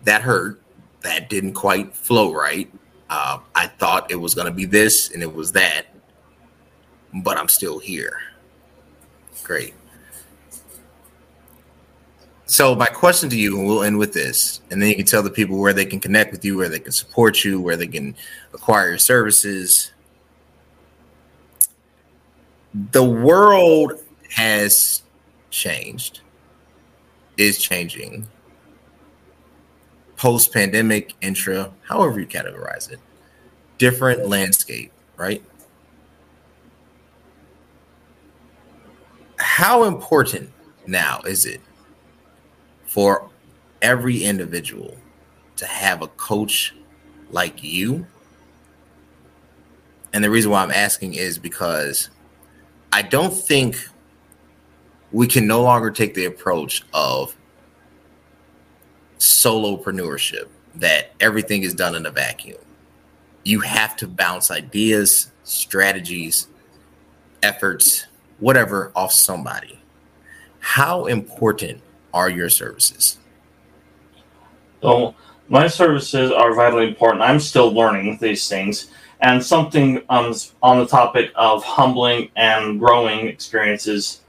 that 0.04 0.22
hurt 0.22 0.62
that 1.02 1.30
didn't 1.30 1.54
quite 1.54 1.94
flow 1.94 2.34
right. 2.34 2.72
Uh, 3.10 3.40
i 3.56 3.66
thought 3.68 4.10
it 4.12 4.16
was 4.16 4.34
going 4.36 4.48
to 4.48 4.54
be 4.54 4.66
this 4.66 5.12
and 5.12 5.24
it 5.24 5.34
was 5.34 5.52
that 5.52 5.88
but 7.24 7.38
i'm 7.38 7.50
still 7.50 7.80
here 7.80 8.20
Great. 9.44 9.74
So 12.46 12.74
my 12.74 12.88
question 12.88 13.30
to 13.30 13.38
you, 13.38 13.58
and 13.58 13.68
we'll 13.68 13.84
end 13.84 14.00
with 14.00 14.12
this, 14.12 14.62
and 14.72 14.82
then 14.82 14.90
you 14.90 14.96
can 14.96 15.06
tell 15.06 15.22
the 15.22 15.30
people 15.30 15.60
where 15.60 15.72
they 15.72 15.86
can 15.86 16.00
connect 16.00 16.32
with 16.32 16.44
you, 16.44 16.58
where 16.58 16.68
they 16.68 16.80
can 16.80 16.92
support 16.92 17.44
you, 17.44 17.62
where 17.62 17.78
they 17.78 17.86
can 17.86 18.16
acquire 18.54 18.90
your 18.90 18.98
services. 18.98 19.92
The 22.92 23.04
world 23.04 23.94
has 24.32 25.04
changed, 25.52 26.22
is 27.38 27.60
changing. 27.60 28.28
Post 30.18 30.52
pandemic, 30.52 31.14
intra, 31.22 31.72
however 31.88 32.20
you 32.20 32.26
categorize 32.26 32.92
it, 32.92 33.00
different 33.78 34.28
landscape, 34.28 34.92
right? 35.18 35.44
How 39.60 39.84
important 39.84 40.50
now 40.88 41.20
is 41.28 41.46
it 41.46 41.60
for 42.86 43.30
every 43.82 44.24
individual 44.24 44.96
to 45.58 45.66
have 45.66 46.02
a 46.02 46.08
coach 46.08 46.74
like 47.30 47.62
you? 47.62 48.08
And 50.14 50.24
the 50.24 50.30
reason 50.30 50.50
why 50.50 50.64
I'm 50.64 50.72
asking 50.72 51.16
is 51.16 51.38
because 51.38 52.10
I 52.94 53.02
don't 53.02 53.34
think 53.34 53.76
we 55.12 55.28
can 55.28 55.46
no 55.46 55.62
longer 55.62 55.92
take 55.92 56.14
the 56.14 56.24
approach 56.24 56.86
of 56.94 57.36
solopreneurship 59.18 60.48
that 60.76 61.12
everything 61.20 61.64
is 61.64 61.74
done 61.74 61.96
in 61.96 62.06
a 62.06 62.12
vacuum. 62.12 62.62
You 63.44 63.60
have 63.60 63.98
to 63.98 64.08
bounce 64.08 64.52
ideas, 64.52 65.34
strategies, 65.44 66.48
efforts, 67.44 68.06
whatever 68.40 68.92
off 68.96 69.12
somebody. 69.12 69.80
How 70.60 71.06
important 71.06 71.82
are 72.14 72.30
your 72.30 72.50
services? 72.50 73.18
So, 74.82 75.16
my 75.48 75.68
services 75.68 76.32
are 76.32 76.54
vitally 76.54 76.88
important. 76.88 77.24
I'm 77.24 77.40
still 77.40 77.72
learning 77.72 78.18
these 78.22 78.48
things. 78.48 78.92
And 79.22 79.44
something 79.44 80.02
on 80.10 80.32
the 80.32 80.88
topic 80.88 81.32
of 81.36 81.64
humbling 81.64 82.30
and 82.36 82.80
growing 82.80 83.28
experiences, 83.28 84.22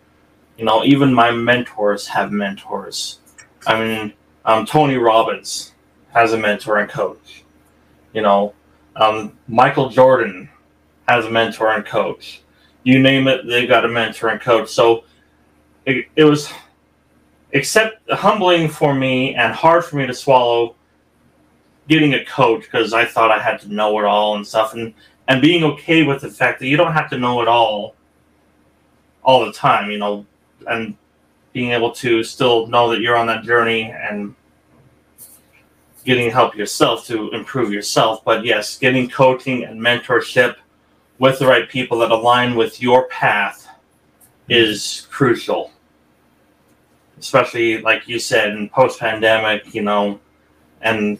you 0.58 0.64
know, 0.64 0.84
even 0.84 1.14
my 1.14 1.30
mentors 1.30 2.08
have 2.08 2.32
mentors. 2.32 3.20
I 3.66 3.78
mean, 3.78 4.12
um, 4.44 4.66
Tony 4.66 4.96
Robbins 4.96 5.74
has 6.12 6.32
a 6.32 6.38
mentor 6.38 6.78
and 6.78 6.90
coach. 6.90 7.44
You 8.12 8.22
know, 8.22 8.54
um, 8.96 9.38
Michael 9.46 9.90
Jordan 9.90 10.48
has 11.06 11.24
a 11.26 11.30
mentor 11.30 11.72
and 11.72 11.84
coach 11.84 12.42
you 12.82 13.00
name 13.00 13.28
it, 13.28 13.46
they've 13.46 13.68
got 13.68 13.84
a 13.84 13.88
mentor 13.88 14.28
and 14.28 14.40
coach. 14.40 14.70
So 14.70 15.04
it, 15.86 16.06
it 16.16 16.24
was 16.24 16.52
except 17.52 18.08
humbling 18.10 18.68
for 18.68 18.94
me 18.94 19.34
and 19.34 19.52
hard 19.52 19.84
for 19.84 19.96
me 19.96 20.06
to 20.06 20.14
swallow 20.14 20.76
getting 21.88 22.14
a 22.14 22.24
coach 22.24 22.62
because 22.62 22.92
I 22.92 23.04
thought 23.04 23.30
I 23.30 23.40
had 23.40 23.60
to 23.62 23.72
know 23.72 23.98
it 23.98 24.04
all 24.04 24.36
and 24.36 24.46
stuff 24.46 24.74
and 24.74 24.94
and 25.26 25.40
being 25.40 25.64
okay 25.64 26.02
with 26.02 26.22
the 26.22 26.30
fact 26.30 26.60
that 26.60 26.66
you 26.66 26.76
don't 26.76 26.92
have 26.92 27.10
to 27.10 27.18
know 27.18 27.40
it 27.42 27.48
all 27.48 27.94
all 29.22 29.44
the 29.44 29.52
time, 29.52 29.90
you 29.90 29.98
know, 29.98 30.24
and 30.66 30.96
being 31.52 31.70
able 31.72 31.92
to 31.92 32.24
still 32.24 32.66
know 32.68 32.90
that 32.90 33.00
you're 33.00 33.16
on 33.16 33.26
that 33.26 33.44
journey 33.44 33.84
and 33.90 34.34
getting 36.04 36.30
help 36.30 36.56
yourself 36.56 37.06
to 37.06 37.30
improve 37.32 37.72
yourself. 37.72 38.24
But 38.24 38.44
yes, 38.44 38.78
getting 38.78 39.08
coaching 39.10 39.64
and 39.64 39.80
mentorship– 39.80 40.56
with 41.20 41.38
the 41.38 41.46
right 41.46 41.68
people 41.68 41.98
that 41.98 42.10
align 42.10 42.56
with 42.56 42.82
your 42.82 43.06
path 43.08 43.68
is 44.48 45.06
crucial. 45.10 45.70
Especially 47.18 47.82
like 47.82 48.08
you 48.08 48.18
said 48.18 48.56
in 48.56 48.70
post 48.70 48.98
pandemic, 48.98 49.74
you 49.74 49.82
know, 49.82 50.18
and 50.80 51.18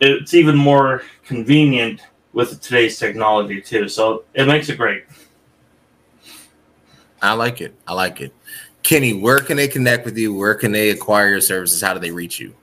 it's 0.00 0.32
even 0.32 0.56
more 0.56 1.02
convenient 1.26 2.02
with 2.32 2.60
today's 2.60 2.96
technology 2.98 3.60
too. 3.60 3.88
So 3.88 4.22
it 4.32 4.46
makes 4.46 4.68
it 4.68 4.76
great. 4.76 5.06
I 7.20 7.32
like 7.32 7.60
it. 7.60 7.74
I 7.88 7.94
like 7.94 8.20
it. 8.20 8.32
Kenny, 8.84 9.12
where 9.12 9.40
can 9.40 9.56
they 9.56 9.66
connect 9.66 10.04
with 10.04 10.16
you? 10.16 10.32
Where 10.32 10.54
can 10.54 10.70
they 10.70 10.90
acquire 10.90 11.30
your 11.30 11.40
services? 11.40 11.82
How 11.82 11.94
do 11.94 12.00
they 12.00 12.12
reach 12.12 12.38
you? 12.38 12.54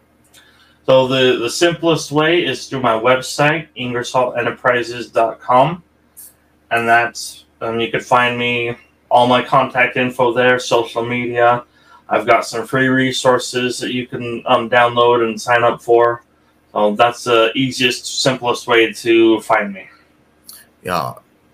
So 0.85 1.09
the, 1.09 1.39
the 1.39 1.49
simplest 1.49 2.13
way 2.13 2.45
is 2.45 2.69
through 2.69 2.83
my 2.83 2.93
website, 2.93 3.67
ingersollenterprises.com 3.77 5.83
and 6.71 6.87
that's 6.87 7.45
um, 7.61 7.79
you 7.79 7.89
can 7.89 8.01
find 8.01 8.37
me 8.37 8.75
all 9.09 9.27
my 9.27 9.41
contact 9.41 9.97
info 9.97 10.33
there, 10.33 10.59
social 10.59 11.05
media. 11.05 11.63
I've 12.09 12.27
got 12.27 12.45
some 12.45 12.67
free 12.67 12.87
resources 12.87 13.79
that 13.79 13.93
you 13.93 14.07
can 14.07 14.43
um, 14.45 14.69
download 14.69 15.27
and 15.27 15.39
sign 15.39 15.63
up 15.63 15.81
for. 15.81 16.23
So 16.71 16.95
that's 16.95 17.23
the 17.23 17.51
easiest, 17.55 18.21
simplest 18.21 18.67
way 18.67 18.91
to 18.91 19.39
find 19.41 19.73
me. 19.73 19.87
Yeah, 20.83 21.13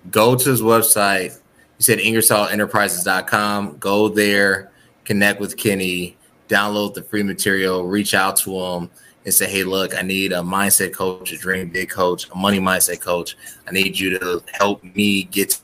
go 0.09 0.35
to 0.35 0.49
his 0.49 0.61
website. 0.61 1.37
You 1.77 1.83
said 1.83 1.99
IngersollEnterprises.com. 1.99 3.77
Go 3.77 4.09
there, 4.09 4.71
connect 5.05 5.39
with 5.39 5.55
Kenny, 5.55 6.17
download 6.49 6.95
the 6.95 7.03
free 7.03 7.23
material, 7.23 7.87
reach 7.87 8.13
out 8.13 8.35
to 8.37 8.59
him 8.59 8.89
and 9.25 9.33
say, 9.33 9.49
hey, 9.49 9.63
look, 9.63 9.95
I 9.95 10.01
need 10.01 10.31
a 10.31 10.37
mindset 10.37 10.93
coach, 10.93 11.31
a 11.31 11.37
dream 11.37 11.69
big 11.69 11.89
coach, 11.89 12.29
a 12.29 12.35
money 12.35 12.59
mindset 12.59 13.01
coach. 13.01 13.37
I 13.67 13.71
need 13.71 13.99
you 13.99 14.17
to 14.17 14.43
help 14.53 14.83
me 14.83 15.23
get 15.23 15.59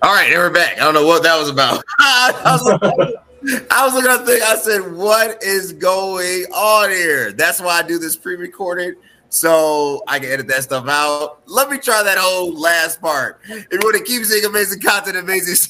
All 0.00 0.14
right, 0.14 0.28
and 0.30 0.36
we're 0.36 0.50
back. 0.50 0.74
I 0.74 0.84
don't 0.84 0.94
know 0.94 1.04
what 1.04 1.24
that 1.24 1.36
was 1.36 1.48
about. 1.48 1.82
I, 1.98 2.32
was 2.44 2.62
looking, 2.62 3.66
I 3.68 3.84
was 3.84 3.94
looking 3.94 4.10
at 4.10 4.18
the 4.18 4.26
thing. 4.26 4.42
I 4.44 4.54
said, 4.54 4.92
"What 4.92 5.42
is 5.42 5.72
going 5.72 6.44
on 6.52 6.90
here?" 6.90 7.32
That's 7.32 7.60
why 7.60 7.80
I 7.80 7.82
do 7.82 7.98
this 7.98 8.16
pre-recorded, 8.16 8.94
so 9.28 10.04
I 10.06 10.20
can 10.20 10.30
edit 10.30 10.46
that 10.48 10.62
stuff 10.62 10.86
out. 10.86 11.40
Let 11.46 11.68
me 11.68 11.78
try 11.78 12.04
that 12.04 12.16
whole 12.16 12.54
last 12.54 13.00
part. 13.00 13.40
If 13.48 13.66
you 13.72 13.80
want 13.82 13.96
to 13.96 14.04
keep 14.04 14.24
seeing 14.24 14.44
amazing 14.44 14.80
content, 14.80 15.16
amazing, 15.16 15.54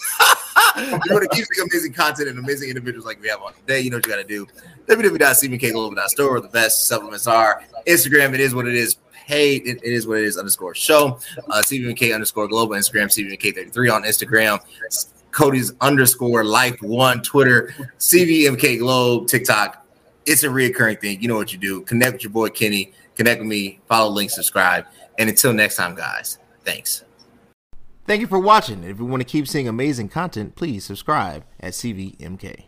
if 0.77 1.05
you 1.07 1.15
want 1.15 1.31
to 1.31 1.35
keep 1.35 1.47
seeing 1.51 1.67
amazing 1.67 1.95
content 1.95 2.29
and 2.29 2.39
amazing 2.39 2.69
individuals 2.69 3.07
like 3.07 3.23
we 3.23 3.29
have 3.29 3.41
on 3.41 3.55
today, 3.55 3.81
you 3.81 3.89
know 3.89 3.97
what 3.97 4.07
you 4.07 4.13
got 4.13 4.19
to 4.19 4.25
do. 4.25 4.47
www.cvmkglobal.store, 4.89 6.41
the 6.41 6.49
best 6.49 6.85
supplements 6.85 7.27
are. 7.27 7.65
Instagram, 7.87 8.35
it 8.35 8.41
is 8.41 8.55
what 8.55 8.69
it 8.69 8.75
is 8.75 8.99
hey, 9.29 9.57
it, 9.57 9.79
it 9.83 9.93
is 9.93 10.07
what 10.07 10.19
it 10.19 10.25
is 10.25 10.39
underscore 10.39 10.75
show. 10.75 11.19
Uh, 11.51 11.63
CVMK 11.63 12.15
underscore 12.15 12.49
global 12.49 12.75
Instagram, 12.75 13.07
CVMK33 13.07 13.95
on 13.95 14.03
Instagram. 14.05 14.59
Cody's 15.31 15.73
underscore 15.83 16.45
life 16.45 16.81
one 16.81 17.23
Twitter, 17.23 17.75
CVMK 17.99 18.79
Globe, 18.79 19.29
TikTok. 19.29 19.87
It's 20.25 20.43
a 20.43 20.49
reoccurring 20.49 21.01
thing. 21.01 21.21
You 21.21 21.29
know 21.29 21.37
what 21.37 21.53
you 21.53 21.59
do. 21.59 21.83
Connect 21.83 22.15
with 22.15 22.23
your 22.25 22.33
boy 22.33 22.49
Kenny. 22.49 22.93
Connect 23.15 23.41
with 23.41 23.49
me. 23.49 23.81
Follow, 23.87 24.11
link, 24.11 24.31
subscribe. 24.31 24.87
And 25.19 25.29
until 25.29 25.53
next 25.53 25.77
time, 25.77 25.95
guys. 25.95 26.39
Thanks. 26.65 27.05
Thank 28.07 28.23
you 28.23 28.27
for 28.27 28.39
watching. 28.39 28.83
If 28.85 28.99
you 28.99 29.05
want 29.05 29.21
to 29.21 29.29
keep 29.29 29.47
seeing 29.47 29.69
amazing 29.69 30.09
content, 30.09 30.57
please 30.57 30.85
subscribe 30.87 31.45
at 31.61 31.75
CVMK. 31.75 32.65